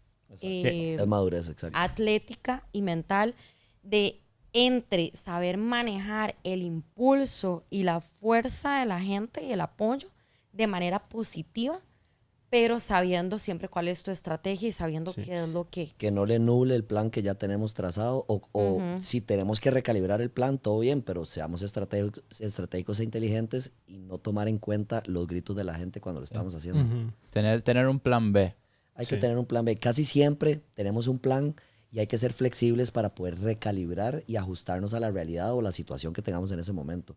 [0.41, 1.77] eh, Es madurez, exacto.
[1.77, 3.35] atlética y mental
[3.83, 4.21] de
[4.53, 10.09] entre saber manejar el impulso y la fuerza de la gente y el apoyo
[10.53, 11.81] de manera positiva,
[12.51, 15.23] pero sabiendo siempre cuál es tu estrategia y sabiendo Sí.
[15.23, 15.93] qué es lo que...
[15.97, 19.71] que no le nuble el plan que ya tenemos trazado o, o si tenemos que
[19.71, 24.59] recalibrar el plan, todo bien, pero seamos estratégicos, estratégicos e inteligentes y no tomar en
[24.59, 26.85] cuenta los gritos de la gente cuando lo estamos haciendo.
[27.31, 28.55] Tener, tener un plan B.
[28.95, 29.15] Hay Sí.
[29.15, 29.77] que tener un plan B.
[29.79, 31.55] Casi siempre tenemos un plan
[31.93, 35.73] y hay que ser flexibles para poder recalibrar y ajustarnos a la realidad o la
[35.73, 37.17] situación que tengamos en ese momento.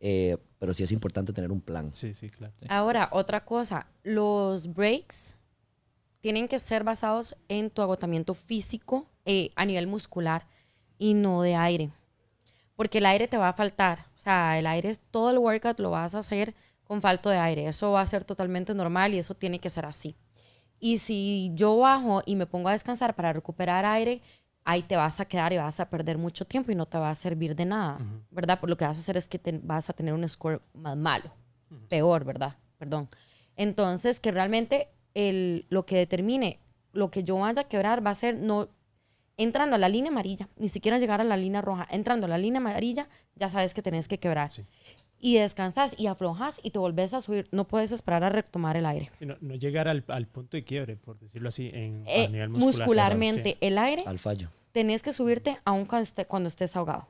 [0.00, 1.92] Eh, pero sí es importante tener un plan.
[1.94, 2.52] Sí, sí, claro.
[2.68, 5.34] Ahora, otra cosa, los breaks
[6.20, 10.46] tienen que ser basados en tu agotamiento físico eh, a nivel muscular
[10.98, 11.90] y no de aire.
[12.76, 14.06] Porque el aire te va a faltar.
[14.16, 17.38] O sea, el aire, es- todo el workout lo vas a hacer con falta de
[17.38, 17.66] aire.
[17.68, 20.16] Eso va a ser totalmente normal y eso tiene que ser así.
[20.80, 24.22] Y si yo bajo y me pongo a descansar para recuperar aire,
[24.70, 27.08] ahí te vas a quedar y vas a perder mucho tiempo y no te va
[27.10, 27.98] a servir de nada,
[28.30, 28.60] ¿verdad?
[28.60, 30.94] Por lo que vas a hacer es que te- vas a tener un score más
[30.96, 31.32] malo,
[31.88, 32.56] peor, ¿verdad?
[32.76, 33.08] Perdón.
[33.56, 36.60] Entonces, que realmente el, lo que determine
[36.92, 38.68] lo que yo vaya a quebrar va a ser no
[39.36, 42.38] entrando a la línea amarilla, ni siquiera llegar a la línea roja, entrando a la
[42.38, 44.52] línea amarilla, ya sabes que tenés que quebrar.
[44.52, 44.64] Sí.
[45.20, 47.48] Y descansas y aflojas y te volvés a subir.
[47.52, 49.10] No puedes esperar a retomar el aire.
[49.18, 52.28] Sí, no, no llegar al, al punto de quiebre, por decirlo así, en, Eh, a
[52.28, 52.78] nivel muscular.
[52.78, 54.48] muscularmente, el aire Al fallo.
[54.72, 57.06] Tenés que subirte aún cuando, esté- cuando estés ahogado.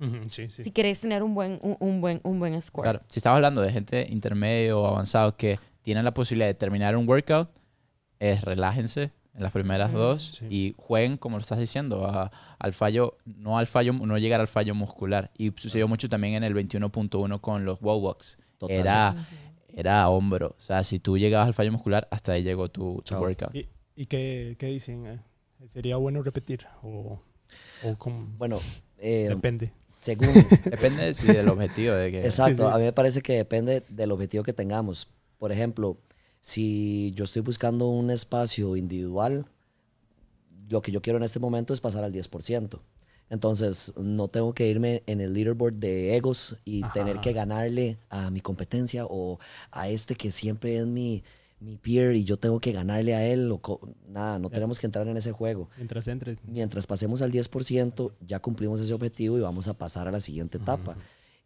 [0.00, 0.06] Sí.
[0.30, 0.62] Sí, sí.
[0.64, 2.84] Si querés tener un buen, un, un buen, un buen score.
[2.84, 6.96] Claro, si estamos hablando de gente intermedio o avanzado que tienen la posibilidad de terminar
[6.96, 7.48] un workout,
[8.20, 10.46] es relájense en las primeras dos Sí.
[10.50, 12.30] y jueguen, como lo estás diciendo, a-
[12.60, 15.30] al fallo, no al fallo, no llegar al fallo muscular.
[15.36, 18.38] Y sucedió mucho también en el 21.1 con los wall walks.
[18.58, 19.16] Total, Era,
[19.74, 20.54] era hombro.
[20.56, 23.54] O sea, si tú llegabas al fallo muscular, hasta ahí llegó tu, tu workout.
[23.54, 25.06] ¿Y, y qué, qué dicen?
[25.06, 25.20] eh?
[25.66, 26.66] ¿Sería bueno repetir?
[26.82, 27.20] ¿O,
[27.82, 27.96] o?
[28.38, 28.58] Bueno,
[28.98, 29.72] eh, Depende.
[30.00, 30.28] según...
[30.70, 31.94] Depende sí, del objetivo.
[31.94, 32.74] De que, Exacto, Sí, sí.
[32.74, 35.08] a mí me parece que depende del objetivo que tengamos.
[35.38, 35.98] Por ejemplo,
[36.40, 39.46] si yo estoy buscando un espacio individual,
[40.68, 42.80] lo que yo quiero en este momento es pasar al 10%.
[43.30, 47.98] Entonces, no tengo que irme en el leaderboard de egos y Ajá, tener que ganarle
[48.08, 49.38] a mi competencia o
[49.70, 51.22] a este que siempre es mi,
[51.60, 53.50] mi peer y yo tengo que ganarle a él.
[53.50, 55.68] O co- nada, no tenemos que entrar en ese juego.
[55.76, 56.36] Mientras entre.
[56.44, 60.58] Mientras pasemos al 10%, ya cumplimos ese objetivo y vamos a pasar a la siguiente
[60.58, 60.96] etapa.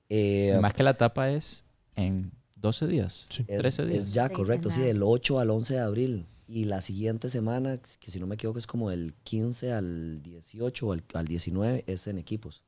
[0.09, 1.65] Eh, Más que la etapa es
[1.97, 3.45] en 12 días, Sí.
[3.49, 4.07] es, 13 días.
[4.07, 6.27] es ya, Sí, correcto, sí, del 8 al 11 de abril.
[6.49, 10.87] Y la siguiente semana, que si no me equivoco es como del 15 al 18
[10.89, 12.63] o al, al 19, es en equipos.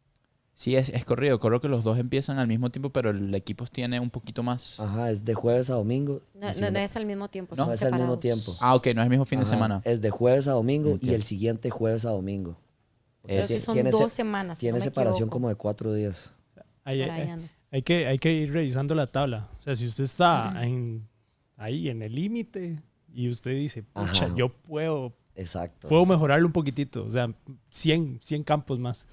[0.57, 1.40] Sí, es, es corrido.
[1.40, 4.79] Creo que los dos empiezan al mismo tiempo, pero el equipos tiene un poquito más.
[4.79, 6.23] Ajá, es de jueves a domingo.
[6.35, 8.21] No, no- no es al mismo tiempo, No, son es al mismo separados.
[8.21, 8.53] tiempo.
[8.61, 9.83] Ah, ok, no es el mismo fin de Ajá, semana.
[9.85, 11.17] Es de jueves a domingo y Entiendo.
[11.17, 12.57] el siguiente jueves a domingo.
[13.25, 14.59] Creo Es- que son tiene dos se- semanas.
[14.59, 15.33] si Tiene no me separación equivoco.
[15.33, 16.33] como de cuatro días.
[16.55, 17.49] Por ahí ando.
[17.73, 19.49] hay que, hay que ir revisando la tabla.
[19.57, 21.09] O sea, si usted está en,
[21.57, 22.79] ahí en el límite
[23.12, 24.35] y usted dice, pucha, Ajá.
[24.37, 25.88] yo puedo, Exacto.
[25.88, 27.05] puedo mejorarlo un poquitito.
[27.05, 27.33] O sea,
[27.71, 29.09] 100, 100 campos más.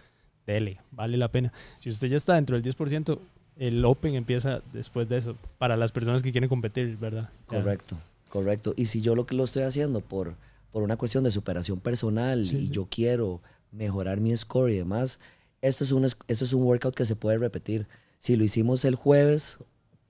[0.48, 1.52] Dele, vale la pena.
[1.80, 3.20] Si usted ya está dentro del 10%,
[3.58, 5.36] el Open empieza después de eso.
[5.58, 7.30] Para las personas que quieren competir, ¿verdad?
[7.50, 7.58] Ya.
[7.60, 7.98] Correcto,
[8.30, 8.74] correcto.
[8.76, 10.36] Y si yo lo que lo estoy haciendo por,
[10.72, 12.70] por una cuestión de superación personal Sí, y sí.
[12.70, 15.20] yo quiero mejorar mi score y demás,
[15.62, 17.86] este es, un, es- este es un workout que se puede repetir.
[18.18, 19.58] Si lo hicimos el jueves,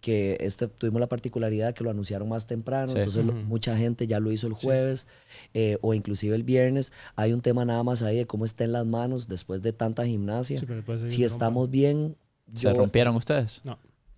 [0.01, 2.97] que este, tuvimos la particularidad que lo anunciaron más temprano, Sí.
[2.97, 5.07] entonces lo- mucha gente ya lo hizo el jueves
[5.53, 6.91] eh, o inclusive el viernes.
[7.15, 10.59] Hay un tema nada más ahí de cómo estén las manos después de tanta gimnasia.
[10.59, 10.65] Sí,
[11.07, 12.15] si estamos bien,
[12.55, 13.61] ¿Se rompieron ustedes?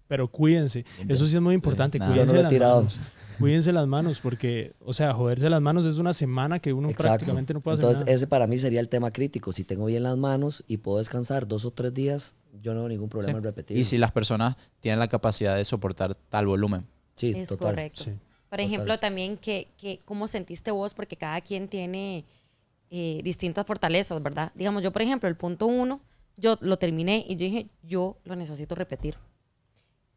[0.07, 0.85] Pero cuídense.
[1.07, 1.97] Eso sí es muy importante.
[1.99, 2.11] nada.
[2.11, 2.99] Cuídense no las manos.
[3.39, 7.09] Cuídense las manos porque, o sea, joderse las manos es una semana que uno Exacto.
[7.09, 8.15] prácticamente no puede hacer Entonces, nada.
[8.15, 9.51] ese para mí sería el tema crítico.
[9.51, 12.89] Si tengo bien las manos y puedo descansar dos o tres días, yo no tengo
[12.89, 13.37] ningún problema Sí.
[13.39, 13.77] en repetir.
[13.77, 16.85] Y si las personas tienen la capacidad de soportar tal volumen.
[17.15, 17.69] sí, Es total.
[17.69, 18.03] correcto.
[18.03, 18.11] Sí.
[18.49, 22.25] Por ejemplo, también que, que cómo sentiste vos, porque cada quien tiene
[22.91, 24.51] eh, distintas fortalezas, ¿verdad?
[24.53, 26.01] Digamos, yo, por ejemplo, el punto uno,
[26.37, 29.15] yo lo terminé y yo dije, yo lo necesito repetir.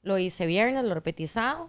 [0.06, 1.68] Lo hice viernes, lo repetí sábado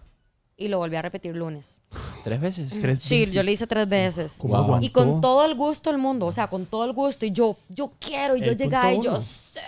[0.55, 1.81] y lo volví a repetir lunes.
[2.23, 2.69] ¿Tres veces?
[2.81, 3.33] ¿Tres Sí, veces?
[3.33, 4.39] yo lo hice tres veces.
[4.81, 7.25] Y con todo el gusto del mundo, o sea, con todo el gusto.
[7.25, 9.59] Y yo, yo quiero, y yo llegaba y yo sé.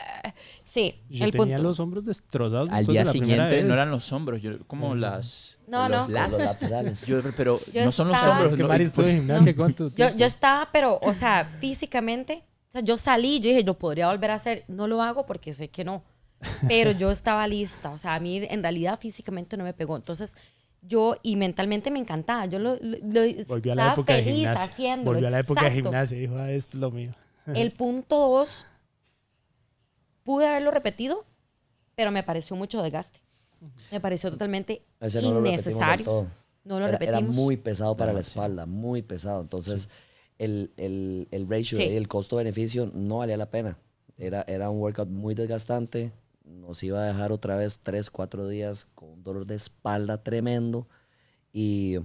[0.64, 1.64] Sí, Yo el tenía punto.
[1.64, 5.58] los hombros destrozados Al día de la siguiente no eran los hombros, yo, como las...
[5.66, 6.14] No, los no.
[6.14, 6.32] Lats.
[6.32, 7.06] los laterales.
[7.08, 8.52] Yo- pero Yo no son los hombros.
[8.52, 11.14] Es que no, Mari y estuvo por- en gimnasia cuánto Yo, yo estaba, pero, o
[11.16, 14.64] sea, físicamente, o sea, yo salí, yo dije, lo podría volver a hacer.
[14.68, 16.04] No lo hago porque sé que no.
[16.68, 17.92] Pero yo estaba lista.
[17.92, 19.96] O sea, a mí en realidad físicamente no me pegó.
[19.96, 20.36] Entonces,
[20.82, 22.46] yo, y mentalmente me encantaba.
[22.46, 24.64] Yo lo, lo- lo- Volvió a la época de gimnasia.
[24.66, 25.12] haciéndolo.
[25.16, 25.90] Volvió a la época de exacto.
[25.90, 27.12] gimnasia y dijo, ah, esto es lo mío.
[27.48, 28.66] El punto dos,
[30.24, 31.26] pude haberlo repetido,
[31.96, 33.20] pero me pareció mucho desgaste.
[33.92, 36.28] Me pareció totalmente Ese no lo repetimos innecesario.
[36.64, 37.36] No lo era, era repetimos.
[37.36, 38.46] muy pesado para la Demasiado.
[38.48, 39.42] espalda, muy pesado.
[39.42, 39.90] Entonces,
[40.38, 41.84] el, el, el ratio, Sí.
[41.84, 43.78] el costo-beneficio no valía la pena.
[44.18, 46.12] Era, era un workout muy desgastante.
[46.50, 50.88] Nos iba a dejar otra vez tres, cuatro días con un dolor de espalda tremendo.
[51.54, 51.98] Y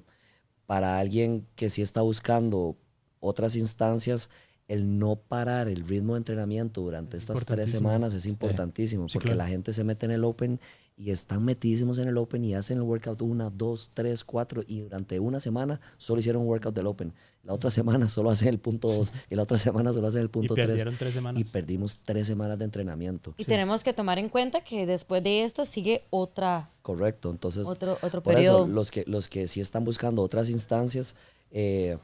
[0.67, 2.77] para alguien que sí está buscando
[3.21, 4.31] otras instancias,
[4.69, 9.09] el no parar el ritmo de entrenamiento durante Es estas tres semanas es importantísimo.
[9.09, 9.39] Sí, porque claro.
[9.39, 10.61] la gente se mete en el Open
[10.97, 14.81] y están metidísimos en el Open y hacen el workout una, dos, tres, cuatro y
[14.81, 17.13] durante una semana solo hicieron un workout del Open.
[17.45, 20.27] La otra semana solo hacen el punto dos y la otra semana solo hacen el
[20.27, 20.67] Y punto tres.
[20.67, 21.41] perdieron tres semanas.
[21.41, 23.35] Y perdimos tres semanas de entrenamiento.
[23.37, 23.49] Y Sí.
[23.49, 27.31] tenemos que tomar en cuenta que después de esto sigue otra, Correcto.
[27.31, 28.65] Entonces, otro, otro por periodo.
[28.65, 31.15] eso, los que, los que sí están buscando otras instancias,
[31.51, 31.99] eh,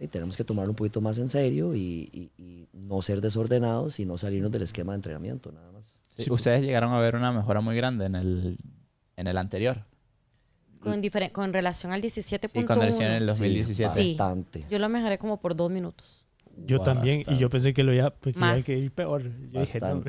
[0.00, 4.00] y tenemos que tomarlo un poquito más en serio y, y- y no ser desordenados
[4.00, 5.84] y no salirnos del esquema de entrenamiento, nada más.
[6.16, 8.58] Sí, Ustedes llegaron a ver una mejora muy grande en el,
[9.16, 9.84] en el anterior.
[10.82, 12.48] Con, con relación al 17.1.
[12.52, 14.00] Sí, cuando recién en el 2017.
[14.00, 14.16] Sí.
[14.18, 14.64] Bastante.
[14.68, 16.26] Yo lo mejoré como por dos minutos.
[16.66, 18.68] Yo también, y yo pensé que lo iba, pues, que iba a Más.
[18.68, 19.22] ir peor.
[19.52, 20.04] Yo dije, no.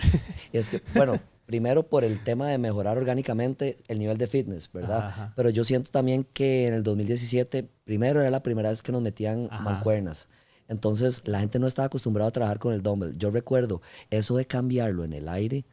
[0.52, 4.72] Y es que, bueno, primero por el tema de mejorar orgánicamente el nivel de fitness,
[4.72, 5.08] ¿verdad?
[5.08, 5.34] Ajá.
[5.36, 9.02] Pero yo siento también que en el 2017, primero era la primera vez que nos
[9.02, 9.64] metían Ajá.
[9.64, 10.28] mancuernas.
[10.68, 13.18] Entonces la gente no estaba acostumbrada a trabajar con el dumbbell.
[13.18, 15.66] Yo recuerdo eso de cambiarlo en el aire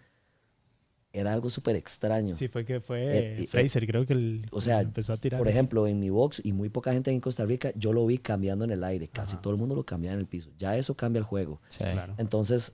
[1.12, 2.34] era algo súper extraño.
[2.34, 5.38] Sí, fue que fue Eh, eh, Fraser, creo que el, o sea, empezó a tirar.
[5.38, 5.52] Por eso.
[5.56, 8.64] ejemplo, en mi box y muy poca gente en Costa Rica, yo lo vi cambiando
[8.64, 9.08] en el aire.
[9.08, 9.42] Casi Ajá.
[9.42, 10.50] todo el mundo lo cambiaba en el piso.
[10.58, 11.60] Ya eso cambia el juego.
[11.68, 11.78] Sí.
[11.84, 12.14] Claro.
[12.18, 12.72] Entonces,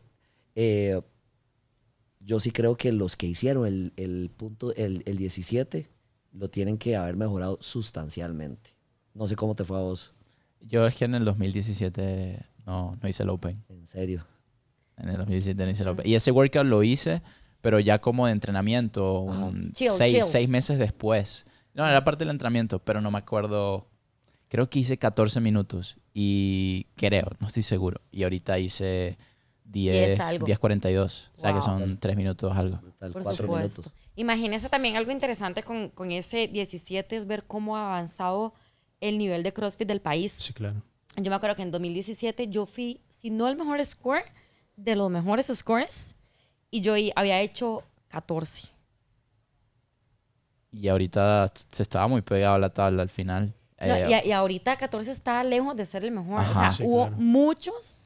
[0.54, 1.00] eh,
[2.20, 5.88] yo sí creo que los que hicieron el, el punto, el, el 17,
[6.32, 8.70] lo tienen que haber mejorado sustancialmente.
[9.14, 10.12] No sé cómo te fue a vos,
[10.60, 13.62] Yo es que en el 2017 no, no hice el Open.
[13.68, 14.26] en serio.
[14.98, 16.06] En el 2017 no hice el Open.
[16.06, 17.22] Y ese workout lo hice,
[17.66, 20.22] pero ya como de entrenamiento, un Chill, seis, chill.
[20.22, 21.46] seis meses después.
[21.74, 23.88] No, era parte del entrenamiento, pero no me acuerdo.
[24.46, 28.00] Creo que hice 14 minutos y creo, no estoy seguro.
[28.12, 29.18] Y ahorita hice
[29.64, 30.46] 10, Diez algo.
[30.46, 31.30] 10.42.
[31.34, 31.62] O sea que Wow.
[31.62, 32.80] son 3 minutos algo.
[33.00, 33.42] Por supuesto.
[33.82, 33.92] minutos.
[34.14, 38.54] Imagínense también algo interesante con, con ese 17 es ver cómo ha avanzado
[39.00, 40.32] el nivel de CrossFit del país.
[40.38, 40.84] Sí, claro.
[41.16, 44.22] Yo me acuerdo que en 2017 yo fui, si no el mejor score,
[44.76, 46.15] de los mejores scores,
[46.76, 48.68] y yo i- había hecho 14.
[50.72, 53.54] Y ahorita se estaba muy pegado a la tabla al final.
[53.80, 56.40] No, Eh, y, y ahorita 14 está lejos de ser el mejor.
[56.40, 56.50] Ajá.
[56.50, 57.16] O sea, Sí, hubo claro.
[57.18, 57.96] muchos,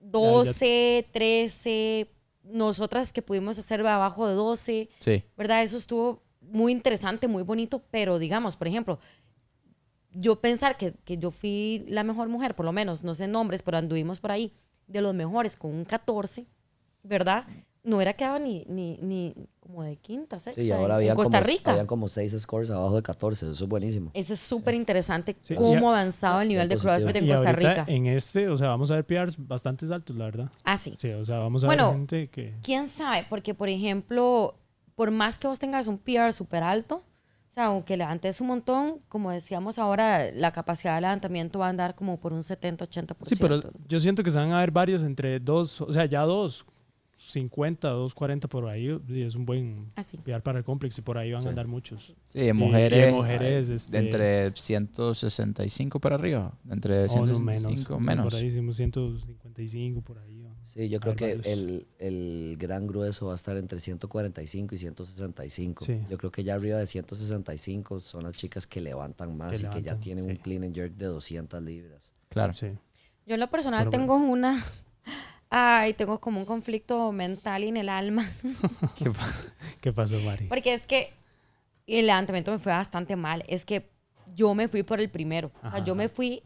[0.00, 2.08] 12, 13,
[2.44, 5.22] nosotras que pudimos hacer abajo de 12, sí.
[5.36, 5.62] ¿verdad?
[5.62, 8.98] Eso estuvo muy interesante, muy bonito, pero digamos, por ejemplo,
[10.12, 13.62] yo pensar que, que yo fui la mejor mujer, por lo menos, no sé nombres,
[13.62, 14.52] pero anduvimos por ahí,
[14.88, 16.46] de los mejores con un 14,
[17.04, 17.44] ¿verdad?
[17.84, 21.38] No hubiera quedado ni, ni, ni como de quinta, sexta Sí, en- ahora en, Costa
[21.40, 21.70] como, Rica.
[21.72, 23.50] habían como seis scores abajo de 14.
[23.50, 24.12] Eso es buenísimo.
[24.14, 26.76] Eso es súper interesante, Sí, cómo y a- ha avanzado el nivel de.
[26.76, 27.84] CrossFit en y Costa Rica.
[27.88, 30.50] en este, o sea, vamos a ver PRs bastante altos, la verdad.
[30.62, 30.94] Ah, sí.
[30.96, 32.54] Sí, o sea, vamos a Bueno, ver gente que...
[32.62, 33.26] ¿Quién sabe?
[33.28, 34.60] Porque, por ejemplo,
[34.94, 39.00] por más que vos tengas un PR súper alto, o sea, aunque levantes un montón,
[39.08, 43.26] como decíamos ahora, la capacidad de levantamiento va a andar como por un 70-80%.
[43.26, 46.22] Sí, pero yo siento que se van a ver varios entre dos, o sea, ya
[46.22, 46.64] dos
[47.30, 50.16] 50, 240 por ahí, y es un buen Así.
[50.18, 51.46] PR para el complex y por ahí van Sí.
[51.46, 52.14] a andar muchos.
[52.28, 53.12] Sí, en Y- y mujeres.
[53.14, 56.52] mujeres, eh, este- Entre 165 para arriba.
[56.70, 58.16] Entre O no 165 menos.
[58.16, 58.24] menos.
[58.32, 60.42] Por ahí hicimos 155 por ahí.
[60.64, 65.84] Sí, yo creo que el, el gran grueso va a estar entre 145 y 165.
[65.84, 66.00] Sí.
[66.08, 69.70] Yo creo que ya arriba de 165 son las chicas que levantan más Que y
[69.70, 72.12] que ya tienen un clean and jerk de 200 libras.
[72.30, 72.54] Claro.
[72.54, 72.68] Sí.
[73.26, 74.62] Yo en lo personal Pero tengo una...
[75.54, 78.26] Ay, tengo como un conflicto mental y en el alma.
[78.96, 79.46] ¿Qué pasa?
[79.82, 80.46] ¿Qué pasó, Mari?
[80.46, 81.12] Porque es que
[81.86, 83.44] el levantamiento me fue bastante mal.
[83.46, 83.90] Es que
[84.34, 85.52] yo me fui por el primero.
[85.58, 85.84] O sea, Ajá.
[85.84, 86.42] yo me fui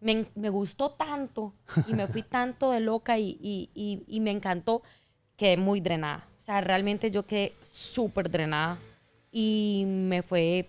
[0.00, 1.52] me, me gustó tanto
[1.86, 4.82] y me fui tanto de loca y, y, y, y me encantó,
[5.36, 6.26] quedé muy drenada.
[6.36, 8.78] O sea, realmente yo quedé súper drenada
[9.30, 10.68] y me fue,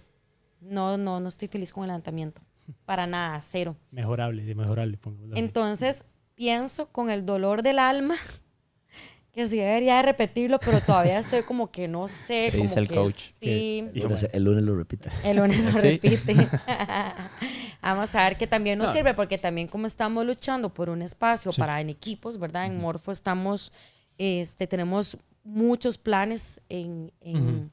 [0.59, 2.41] no, no, no estoy feliz con el levantamiento.
[2.85, 3.77] Para nada, cero.
[3.91, 4.99] Mejorable, de mejorable.
[5.01, 5.31] así.
[5.35, 6.03] Entonces,
[6.43, 8.15] pienso con el dolor del alma
[9.33, 12.45] que sí debería de repetirlo, pero todavía estoy como que no sé.
[12.45, 13.15] ¿Qué como dice el que coach?
[13.41, 13.83] Sí.
[13.93, 14.31] Lunes- man.
[14.33, 15.09] el lunes lo repite.
[15.25, 15.99] El lunes lo ¿Sí?
[15.99, 16.35] repite.
[17.81, 18.93] Vamos a ver que también nos No.
[18.93, 21.59] sirve, porque también como estamos luchando por un espacio Sí.
[21.59, 22.65] para en equipos, ¿verdad?
[22.67, 23.71] En Morfo estamos,
[24.17, 27.11] este, tenemos muchos planes en...
[27.19, 27.69] en- Ujú.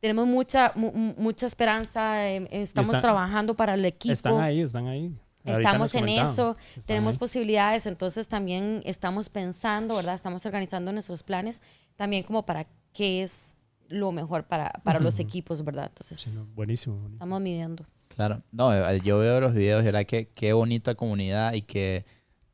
[0.00, 4.14] Tenemos mucha, mu- mu- mucha esperanza, em, estamos están- trabajando para el equipo.
[4.14, 5.12] Están ahí, están ahí.
[5.44, 7.18] Estamos en eso, Están tenemos ahí.
[7.18, 10.14] posibilidades, entonces también estamos pensando, ¿verdad?
[10.14, 11.62] Estamos organizando nuestros planes
[11.96, 13.56] también como para qué es
[13.88, 15.22] lo mejor para, para los Ujú.
[15.22, 15.86] equipos, ¿verdad?
[15.88, 16.94] Entonces, Sí, no, buenísimo.
[16.96, 17.14] buenísimo.
[17.16, 17.86] estamos midiendo.
[18.08, 18.42] Claro.
[18.52, 22.04] No, eh, yo veo los videos y verdad que qué bonita comunidad y que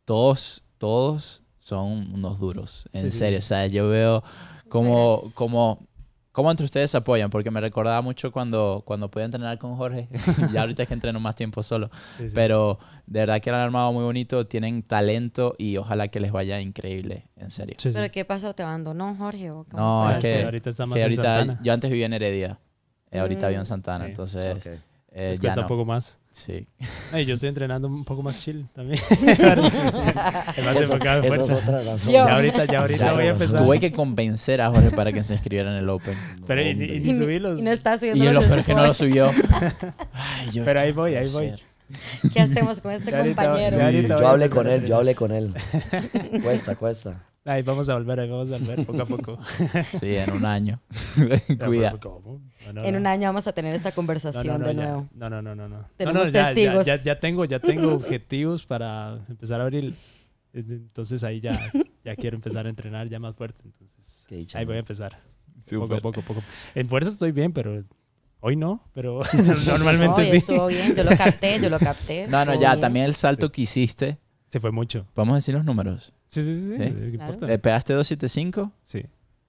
[0.04, 2.88] todos, todos son unos duros.
[2.92, 3.40] En Sí, serio.
[3.40, 3.44] sí.
[3.44, 4.22] O sea, yo veo
[4.68, 5.34] cómo, gracias.
[6.36, 10.06] Cómo, entre ustedes se apoyan, porque me recordaba mucho cuando, cuando podía entrenar con Jorge.
[10.52, 11.88] ya ahorita es que entreno más tiempo solo.
[12.18, 12.34] Sí, sí.
[12.34, 16.32] Pero de verdad que lo han armado muy bonito, tienen talento y ojalá que les
[16.32, 17.76] vaya increíble, en serio.
[17.78, 17.94] Sí, sí.
[17.98, 18.54] ¿Pero qué pasó?
[18.54, 19.50] ¿Te abandonó, Jorge?
[19.50, 20.28] ¿O cómo No, fue es eso?
[20.38, 21.60] que, ahorita está más que en ahorita Santana.
[21.62, 22.58] yo antes vivía en Heredia.
[23.10, 24.10] eh, ahorita vivo en Mm, Santana, sí.
[24.10, 24.72] entonces Ok.
[25.18, 25.62] Eh, Les cuesta no.
[25.62, 26.18] un poco más.
[26.30, 26.66] Sí.
[27.12, 29.00] Ay, yo estoy entrenando un poco más chill también.
[30.56, 32.10] Es más enfocado en es fuerza.
[32.10, 33.62] Ya ahorita, ya ahorita voy a empezar.
[33.64, 36.14] Tuve que convencer a Jorge para que se inscribiera en el Open.
[36.46, 37.58] Pero y, ni- y ni Y, subí los...
[37.58, 39.30] y no está subiendo Y lo los peor que no lo subió.
[40.12, 41.54] Ay, yo- Pero ahí voy, ahí voy.
[42.34, 43.78] ¿Qué hacemos con este compañero?
[43.78, 45.54] ya ahorita voy Yo hablé con él, yo hablé con él.
[46.42, 47.22] cuesta, cuesta.
[47.46, 49.38] Ahí vamos a volver, ahí vamos a volver, poco a poco.
[50.00, 50.80] Sí, en un año.
[51.48, 51.90] Ya, Cuida.
[51.92, 52.98] No, no, En no.
[52.98, 54.82] un año vamos a tener esta No, conversación no, no, de ya.
[54.82, 55.08] nuevo.
[55.14, 55.88] No, no, no, no, no.
[55.96, 56.86] Tenemos no, no, ya, ya, testigos.
[56.86, 59.94] ya, ya tengo, ya tengo objetivos para empezar a abrir.
[60.52, 61.52] Entonces ahí ya,
[62.04, 63.62] ya quiero empezar a entrenar ya más fuerte.
[63.64, 65.16] Entonces Qué dicha, ahí voy a empezar.
[65.64, 66.00] Súper.
[66.00, 66.42] Poco, poco, poco.
[66.74, 67.84] En fuerza estoy bien, pero
[68.40, 68.82] hoy no.
[68.92, 69.20] Pero
[69.66, 70.38] normalmente No, sí.
[70.38, 72.26] estuvo bien, yo lo capté, yo lo capté.
[72.26, 72.80] No, no, ya, bien.
[72.80, 74.18] también el salto que hiciste.
[74.56, 75.06] Se fue mucho.
[75.14, 76.14] Vamos a decir los números.
[76.26, 76.70] Sí, sí, sí.
[76.70, 76.76] Sí.
[76.78, 77.12] ¿Qué Claro.
[77.34, 77.46] importa?
[77.46, 79.02] Le pegaste 275, Sí.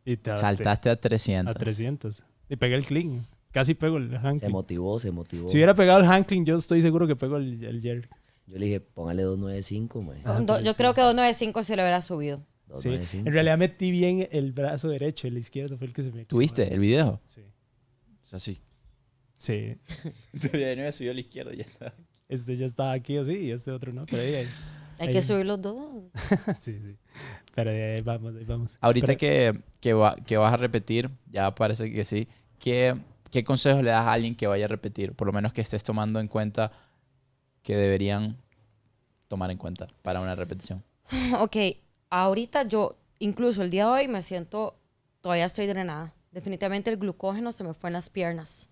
[0.03, 1.55] Y te saltaste a 300.
[1.55, 2.23] a 300.
[2.49, 3.25] Y pegué el clean.
[3.53, 4.51] Casi pego el Se handcling.
[4.51, 5.49] motivó, se motivó.
[5.49, 8.09] Si hubiera pegado el handcling, yo estoy seguro que pego el, el jerk.
[8.47, 10.17] Yo le dije, póngale 295, man.
[10.25, 12.39] Ah, do- yo creo que 295 se lo hubiera subido.
[12.39, 12.89] Sí.
[12.89, 13.27] 295.
[13.29, 16.25] En realidad metí bien el brazo derecho, el izquierdo fue el que se me...
[16.25, 17.21] ¿Tuviste el video?
[17.27, 17.41] Sí.
[18.21, 18.61] Es así.
[19.37, 19.77] Sí.
[20.41, 21.93] Todavía no me subió a la izquierda ya está.
[22.29, 24.05] Este ya estaba aquí así y este otro no.
[24.05, 24.47] Pero ahí, ahí-
[24.99, 25.13] Hay Ahí.
[25.13, 25.75] que subir los dos.
[26.59, 26.97] sí, sí.
[27.53, 28.77] Pero ahí, vamos, ahí vamos.
[28.81, 32.27] Ahorita Pero- que, que, va- que vas a repetir, ya parece que sí.
[32.59, 32.95] ¿Qué,
[33.31, 35.13] ¿Qué consejos le das a alguien que vaya a repetir?
[35.13, 36.71] Por lo menos que estés tomando en cuenta
[37.63, 38.37] que deberían
[39.27, 40.83] tomar en cuenta para una repetición.
[41.39, 41.55] Ok,
[42.09, 44.79] ahorita yo, incluso el día de hoy, me siento,
[45.21, 46.13] todavía estoy drenada.
[46.31, 48.69] Definitivamente el glucógeno se me fue en las piernas.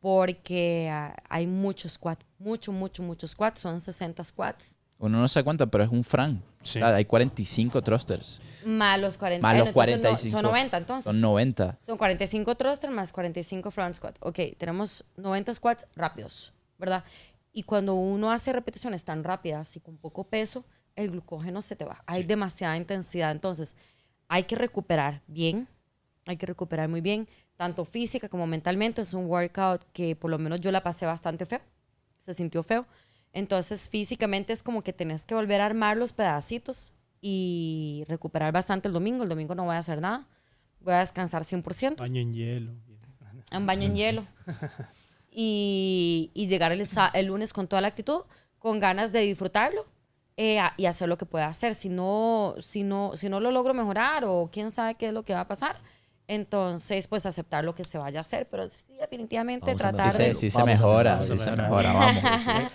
[0.00, 3.60] Porque ah, hay muchos squats, mucho, mucho, muchos squats.
[3.60, 4.76] Son 60 squats.
[5.02, 6.42] Uno no se da cuenta, pero es un Fran.
[6.62, 6.78] Sí.
[6.78, 8.40] O sea, hay 45 thrusters.
[8.64, 9.42] Más los 40.
[9.42, 10.36] Más los bueno, entonces no- 45.
[10.38, 11.04] son 90 entonces.
[11.04, 11.78] Son 90.
[11.84, 14.16] Son 45 thrusters más 45 front squat.
[14.20, 17.02] Ok, tenemos 90 squats rápidos, ¿verdad?
[17.52, 21.84] Y cuando uno hace repeticiones tan rápidas y con poco peso, el glucógeno se te
[21.84, 22.02] va.
[22.06, 22.28] Hay Sí.
[22.28, 23.32] demasiada intensidad.
[23.32, 23.74] Entonces,
[24.28, 25.66] hay que recuperar bien.
[26.26, 29.02] Hay que recuperar muy bien, tanto física como mentalmente.
[29.02, 31.60] Es un workout que por lo menos yo la pasé bastante feo.
[32.20, 32.86] Se sintió feo.
[33.32, 38.88] Entonces, físicamente es como que tenés que volver a armar los pedacitos y recuperar bastante
[38.88, 39.22] el domingo.
[39.22, 40.26] El domingo no voy a hacer nada.
[40.80, 41.96] Voy a descansar 100%.
[41.98, 42.72] Baño en hielo.
[43.52, 44.26] Un baño en hielo.
[45.34, 48.20] Y, y llegar el, el lunes con toda la actitud,
[48.58, 49.86] con ganas de disfrutarlo
[50.36, 51.74] eh, y hacer lo que pueda hacer.
[51.74, 55.22] Si no, si, no, si no lo logro mejorar o quién sabe qué es lo
[55.22, 55.76] que va a pasar,
[56.28, 58.48] entonces pues aceptar lo que se vaya a hacer.
[58.50, 60.34] Pero sí, definitivamente Vamos a tratar Sí, de...
[60.34, 62.22] se, sí se mejora, sí se mejora, vamos.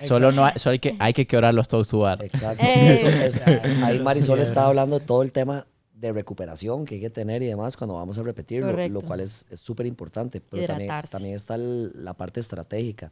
[0.03, 2.23] Solo, no hay, solo hay, que, hay que quebrar los toes to bar.
[2.23, 2.63] Exacto.
[2.67, 2.93] Eh.
[3.27, 4.65] Eso- eso- ahí Marisol era.
[4.65, 8.19] hablando de todo el tema de recuperación que hay que tener y demás cuando vamos
[8.19, 10.41] a repetir, lo- cual es súper importante.
[10.41, 11.11] Pero también, Hidratarse.
[11.13, 13.09] también está el- la parte estratégica.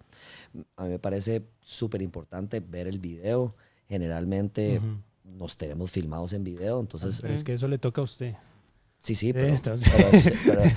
[0.78, 3.56] A mí me parece súper importante ver el video.
[3.90, 4.80] Generalmente
[5.24, 8.36] nos tenemos filmados en video, entonces Pero es que eso le toca a usted.
[9.06, 10.30] Sí, sí, pero, entonces- pero eso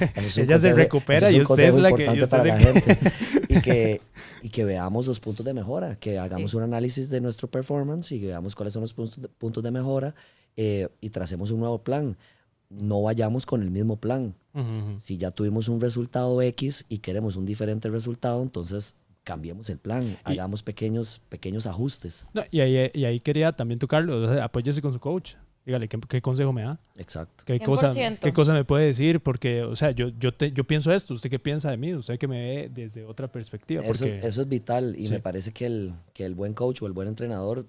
[0.14, 2.98] pero eso Ella se recupera y usted es la que- usted para se- la gente.
[3.48, 4.00] y que,
[4.42, 8.20] y que veamos los puntos de mejora, que hagamos un análisis de nuestro performance y
[8.20, 10.14] que veamos cuáles son los puntos de, puntos de mejora
[10.56, 12.16] eh, y tracemos un nuevo plan.
[12.70, 14.34] No vayamos con el mismo plan.
[14.52, 15.00] Ujú, ujú.
[15.00, 20.16] Si ya tuvimos un resultado X y queremos un diferente resultado, entonces cambiemos el plan,
[20.24, 22.24] hagamos pequeños, pequeños ajustes.
[22.34, 25.34] No, y, ahí, y ahí quería también tocarlo, apóyese con su coach.
[25.68, 26.80] Dígale, ¿qué, qué consejo me da?
[26.96, 27.44] Exacto.
[27.44, 28.20] ¿Qué cosa, 100%.
[28.20, 29.20] ¿Qué cosa me puede decir?
[29.20, 31.92] Porque, o sea, yo, yo, te- yo pienso esto, ¿usted qué piensa de mí?
[31.94, 33.82] Usted que me ve desde otra perspectiva.
[33.82, 35.12] Eso, Porque, eso es vital y Sí.
[35.12, 37.66] me parece que el, que el buen coach o el buen entrenador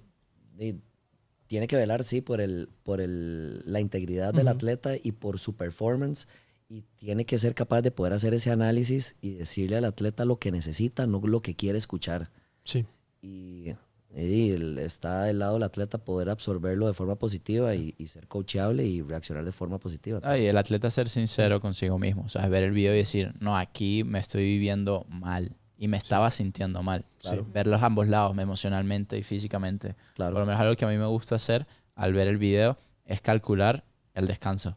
[1.47, 4.55] tiene que velar, sí, por, el, por el, la integridad del Ujú.
[4.55, 6.25] atleta y por su performance
[6.69, 10.37] y tiene que ser capaz de poder hacer ese análisis y decirle al atleta lo
[10.39, 12.31] que necesita, no lo que quiere escuchar.
[12.63, 12.85] sí.
[13.21, 13.73] Y,
[14.15, 18.27] y el- está del lado del atleta poder absorberlo de forma positiva y, y ser
[18.27, 20.19] coachable y reaccionar de forma positiva.
[20.23, 22.23] Ah, y el atleta ser sincero consigo mismo.
[22.25, 25.55] O sea, ver el video y decir, no, aquí me estoy viviendo mal.
[25.77, 27.05] Y me estaba sintiendo mal.
[27.21, 27.45] Claro.
[27.53, 29.95] Ver los ambos lados, emocionalmente y físicamente.
[30.15, 30.33] Claro.
[30.33, 33.21] Por lo menos algo que a mí me gusta hacer al ver el video es
[33.21, 34.75] calcular el descanso.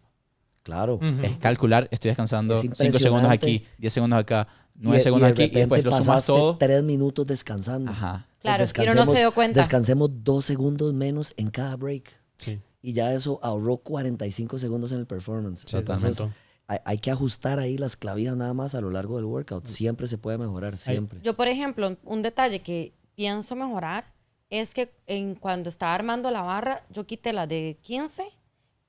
[0.63, 1.01] Claro.
[1.25, 4.47] Es calcular, estoy descansando Es 5 segundos aquí, 10 segundos acá,
[4.83, 6.57] Y- 9 y segundos de aquí y después repente lo sumas todo.
[6.59, 7.91] tres minutos descansando.
[7.93, 8.27] Ajá.
[8.41, 9.61] Claro, Pues y uno no se descansemos- dio cuenta.
[9.61, 12.11] Descansemos dos segundos menos en cada break.
[12.39, 15.65] Sí, Y ya eso ahorró 45 segundos en el performance.
[15.73, 16.21] Entonces,
[16.67, 19.67] hay, hay que ajustar ahí las clavijas nada más a lo largo del workout.
[19.69, 21.21] Siempre se puede mejorar, siempre.
[21.23, 24.13] Yo, por ejemplo, un detalle que pienso mejorar
[24.51, 28.25] es que en, cuando estaba armando la barra, yo quité las de 15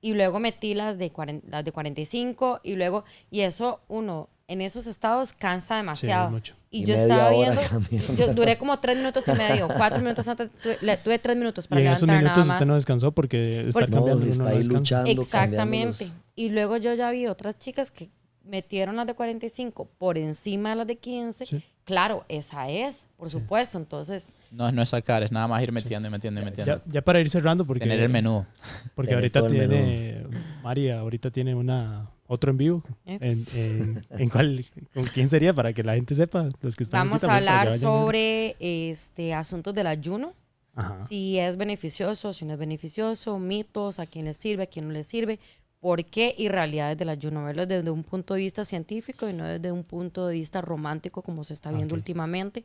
[0.00, 4.60] y luego metí las de, 40 las de 45 y luego, y eso uno en
[4.60, 6.30] esos estados cansa demasiado.
[6.30, 6.54] mucho.
[6.70, 7.60] Y, Y yo estaba viendo,
[8.18, 11.66] yo duré como tres minutos y medio, cuatro minutos antes, tuve, le- tuve tres minutos
[11.68, 12.76] para y en esos minutos nada usted no más.
[12.82, 15.10] descansó porque estar Porque- No, cambiando uno está no ahí luchando.
[15.10, 16.08] Exactamente.
[16.34, 18.10] Y luego yo ya vi otras chicas que
[18.44, 21.46] metieron las de 45 por encima de las de 15.
[21.46, 21.62] Sí.
[21.84, 23.78] Claro, esa es, por supuesto.
[23.78, 26.76] Entonces, No, no es sacar, es nada más ir metiendo y metiendo y metiendo.
[26.76, 28.44] Ya, ya para ir cerrando, porque, Tener el menú.
[28.94, 30.26] porque Tener ahorita tiene,
[30.62, 32.82] María, ahorita tiene una otro en vivo.
[33.06, 33.18] ¿Eh?
[33.20, 35.52] En, en, en cuál, ¿Con quién sería?
[35.54, 39.74] Para que la gente sepa, los que están aquí vamos a hablar sobre este, asuntos
[39.74, 40.34] del ayuno.
[40.74, 41.06] Ajá.
[41.06, 44.92] Si es beneficioso, si no es beneficioso, mitos, a quién le sirve, a quién no
[44.92, 45.38] le sirve,
[45.78, 47.44] por qué y realidades del ayuno.
[47.44, 51.20] Verlo desde un punto de vista científico y no desde un punto de vista romántico
[51.22, 51.98] como se está viendo Ok.
[51.98, 52.64] últimamente.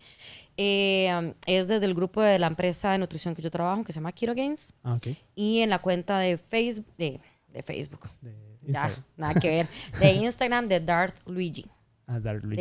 [0.57, 3.97] Eh, es desde el grupo de la empresa de nutrición que yo trabajo, que se
[3.99, 4.73] llama Keto Gains.
[4.83, 5.07] Ah, ok.
[5.35, 8.33] y en la cuenta de Facebook, de, de Facebook, De
[8.67, 9.67] ya, nada que ver,
[9.99, 11.65] de Instagram de Darth Luigi,
[12.07, 12.55] Ah, Luigi.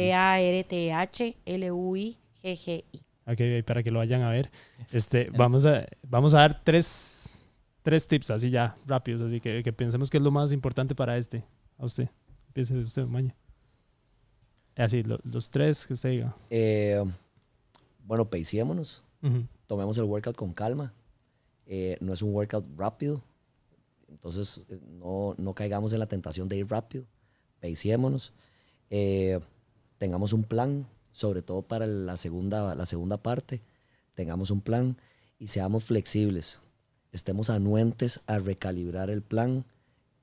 [1.69, 3.01] D-A-R-T-H-L-U-I-G-G-I.
[3.27, 4.51] Ok, para que lo vayan a ver.
[4.93, 7.37] Este, vamos, a, vamos a dar tres,
[7.83, 11.17] tres tips así ya, rápidos, así que, que pensemos que es lo más importante para
[11.19, 11.45] este.
[11.79, 12.09] A usted.
[12.49, 13.35] Empiece usted, Maña.
[14.77, 16.35] Así, lo- los tres que usted diga.
[16.51, 17.05] Eh,
[18.05, 19.03] bueno, pacémonos.
[19.23, 19.45] Ujú.
[19.67, 20.93] Tomemos el workout con calma.
[21.67, 23.23] Eh, no es un workout rápido.
[24.09, 27.05] Entonces, eh, no, no caigamos en la tentación de ir rápido.
[27.61, 28.33] Pacémonos.
[28.91, 29.39] Eh,
[29.99, 33.63] tengamos un plan, sobre todo para la segunda, la segunda parte.
[34.15, 34.97] Tengamos un plan
[35.39, 36.61] y seamos flexibles.
[37.13, 39.65] Estemos anuentes a recalibrar el plan.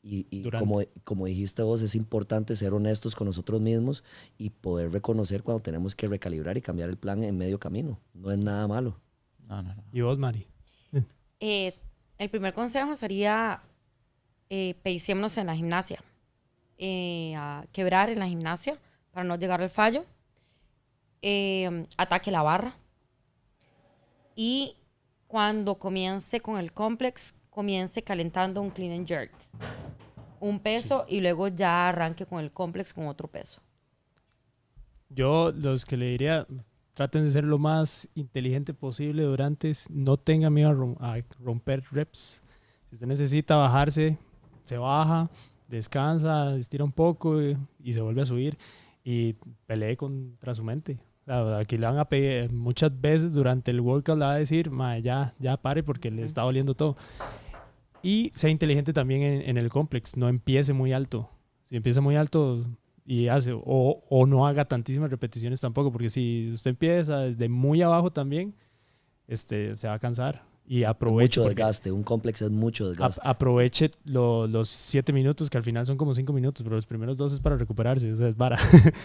[0.08, 4.04] Y, como, como dijiste vos, es importante ser honestos con nosotros mismos
[4.38, 8.00] y poder reconocer cuando tenemos que recalibrar y cambiar el plan en medio camino.
[8.14, 9.00] No es nada malo.
[9.48, 9.84] No, no, no.
[9.92, 10.46] Y vos, Mari.
[11.40, 11.74] Eh,
[12.18, 13.62] el primer consejo sería
[14.50, 16.00] eh, en la gimnasia,
[16.78, 18.78] Eh, a quebrar en la gimnasia
[19.12, 20.06] para no llegar al fallo,
[21.22, 22.76] Eh, ataque la barra
[24.36, 24.76] y
[25.28, 29.32] cuando comience con el complex, comience calentando un clean and jerk.
[30.40, 33.60] Un peso y luego ya arranque con el complex con otro peso.
[35.10, 36.46] Yo, los que le diría,
[36.94, 42.44] traten de ser lo más inteligente posible durante, no tengan miedo a romper reps.
[42.90, 44.18] Si usted necesita bajarse,
[44.66, 45.30] se baja,
[45.70, 48.58] descansa, estira un poco y, y se vuelve a subir
[49.04, 49.34] y
[49.66, 51.00] pelee contra su mente.
[51.28, 55.00] Aquí le van a pedir muchas veces durante el workout, le va a decir, "Ma,
[55.00, 56.98] ya, ya pare porque le está doliendo todo.
[58.04, 61.30] Y sea inteligente también en, en el complex, no empiece muy alto.
[61.64, 62.64] Si empieza muy alto
[63.06, 67.82] y hace, o, o no haga tantísimas repeticiones tampoco, porque si usted empieza desde muy
[67.82, 68.54] abajo también,
[69.28, 70.44] este, se va a cansar.
[70.68, 71.92] Y aproveche, mucho desgaste.
[71.92, 73.22] Un complex es mucho desgaste.
[73.24, 77.18] aproveche lo- los siete minutos, que al final son como cinco minutos, pero los primeros
[77.18, 78.58] dos es para recuperarse, o sea, es vara.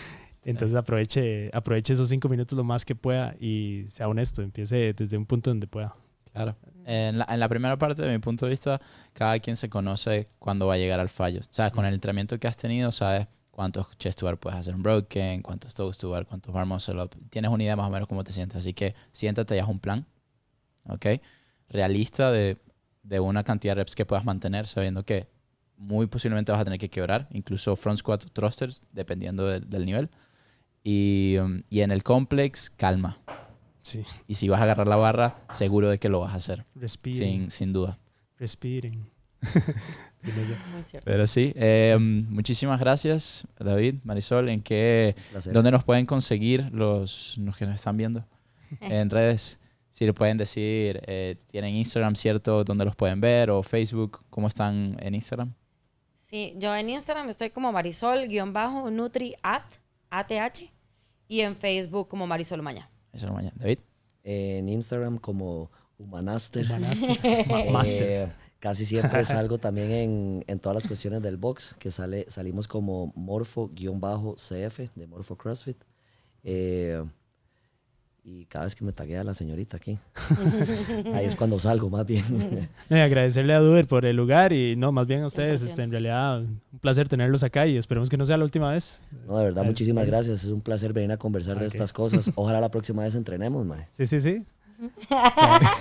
[0.44, 5.18] Entonces aproveche, aproveche esos cinco minutos lo más que pueda y sea honesto, empiece desde
[5.18, 5.94] un punto donde pueda.
[6.32, 6.56] Claro.
[6.86, 8.80] En la, en la primera parte, de mi punto de vista,
[9.12, 11.40] cada quien se conoce cuando va a llegar al fallo.
[11.40, 14.74] O sea, con el entrenamiento que has tenido, sabes cuántos chest to bar puedes hacer
[14.74, 17.10] en broken, cuántos toes to bar, cuántos bar muscle up.
[17.28, 18.56] Tienes una idea más o menos cómo te sientes.
[18.58, 20.06] Así que siéntate y haz un plan.
[20.88, 21.06] ¿Ok?
[21.70, 22.58] Realista de,
[23.02, 25.26] de una cantidad de reps que puedas mantener, sabiendo que
[25.76, 29.86] muy posiblemente vas a tener que quebrar, incluso front squat o thrusters, dependiendo de- del
[29.86, 30.10] nivel.
[30.84, 33.18] Y, um, y en el complex, calma.
[33.82, 34.02] Sí.
[34.26, 37.18] Y si vas a agarrar la barra, seguro de que lo vas a hacer, Respiren.
[37.18, 37.98] sin, sin duda.
[38.38, 39.08] Respiren.
[40.18, 40.28] Sí,
[40.76, 41.00] no sé.
[41.02, 44.50] Pero sí, eh, muchísimas gracias, David, Marisol.
[44.50, 45.54] ¿En qué, Placer.
[45.54, 48.26] dónde nos pueden conseguir los, los que nos están viendo
[48.82, 49.58] en redes?
[49.90, 52.64] Si le pueden decir, eh, tienen Instagram, ¿cierto?
[52.64, 53.50] ¿Dónde los pueden ver?
[53.50, 54.20] ¿O Facebook?
[54.30, 55.52] ¿Cómo están en Instagram?
[56.16, 59.64] Sí, yo en Instagram estoy como Marisol-Nutri at,
[60.10, 60.70] ATH.
[61.26, 62.90] Y en Facebook como Marisol Maña.
[63.12, 63.52] Es mañana.
[63.56, 63.78] David.
[64.24, 66.66] En Instagram como Humanaster.
[66.66, 67.18] Humanaster.
[68.30, 72.68] Eh, casi siempre salgo también en, en todas las cuestiones del box, que sale, salimos
[72.68, 75.78] como morfo-cf de Morfo CrossFit.
[76.42, 77.02] Eh,
[78.22, 79.98] y cada vez que me taguea la señorita aquí,
[81.14, 82.24] ahí es cuando salgo más bien.
[82.90, 85.62] No, y agradecerle a Duber por el lugar y no, más bien a ustedes.
[85.62, 85.66] 100%.
[85.68, 89.02] Este, en realidad, un placer tenerlos acá y esperemos que no sea la última vez.
[89.26, 90.44] No, de verdad, muchísimas gracias.
[90.44, 92.30] Es un placer venir a conversar de estas cosas.
[92.34, 93.86] Ojalá la próxima vez entrenemos, mae.
[93.90, 94.44] Sí, sí, sí.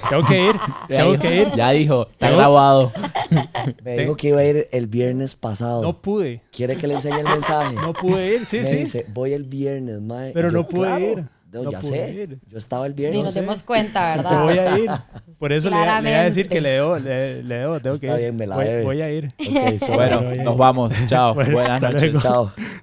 [0.10, 0.56] tengo que ir.
[0.88, 1.52] Tengo que ir.
[1.56, 2.92] Ya dijo, está Tengo- grabado.
[3.84, 5.82] Me dijo que iba a ir el viernes pasado.
[5.82, 6.42] No pude.
[6.52, 7.76] ¿Quiere que le enseñe el mensaje?
[7.76, 8.46] No pude ir.
[8.46, 8.76] Sí, me sí.
[8.76, 10.32] dice, voy el viernes, mae.
[10.34, 11.06] Pero yo, no pude "Claro".
[11.06, 11.26] ir.
[11.52, 12.12] No, No ya sé.
[12.12, 12.39] ir.
[12.47, 13.24] Yo estaba el viernes.
[13.24, 13.41] nos sé.
[13.41, 14.43] dimos cuenta, ¿verdad?
[14.43, 14.89] voy a ir.
[15.39, 15.82] Por eso le, le
[16.12, 18.20] iba a decir que le debo, le, le debo, tengo Está que ir.
[18.20, 19.26] bien, me la voy, voy a ir.
[19.26, 20.93] Ok, so- Bueno, Bueno, nos vamos.
[21.08, 21.34] Chao.
[21.34, 22.22] Bueno, Buenas noches.
[22.22, 22.52] Chao.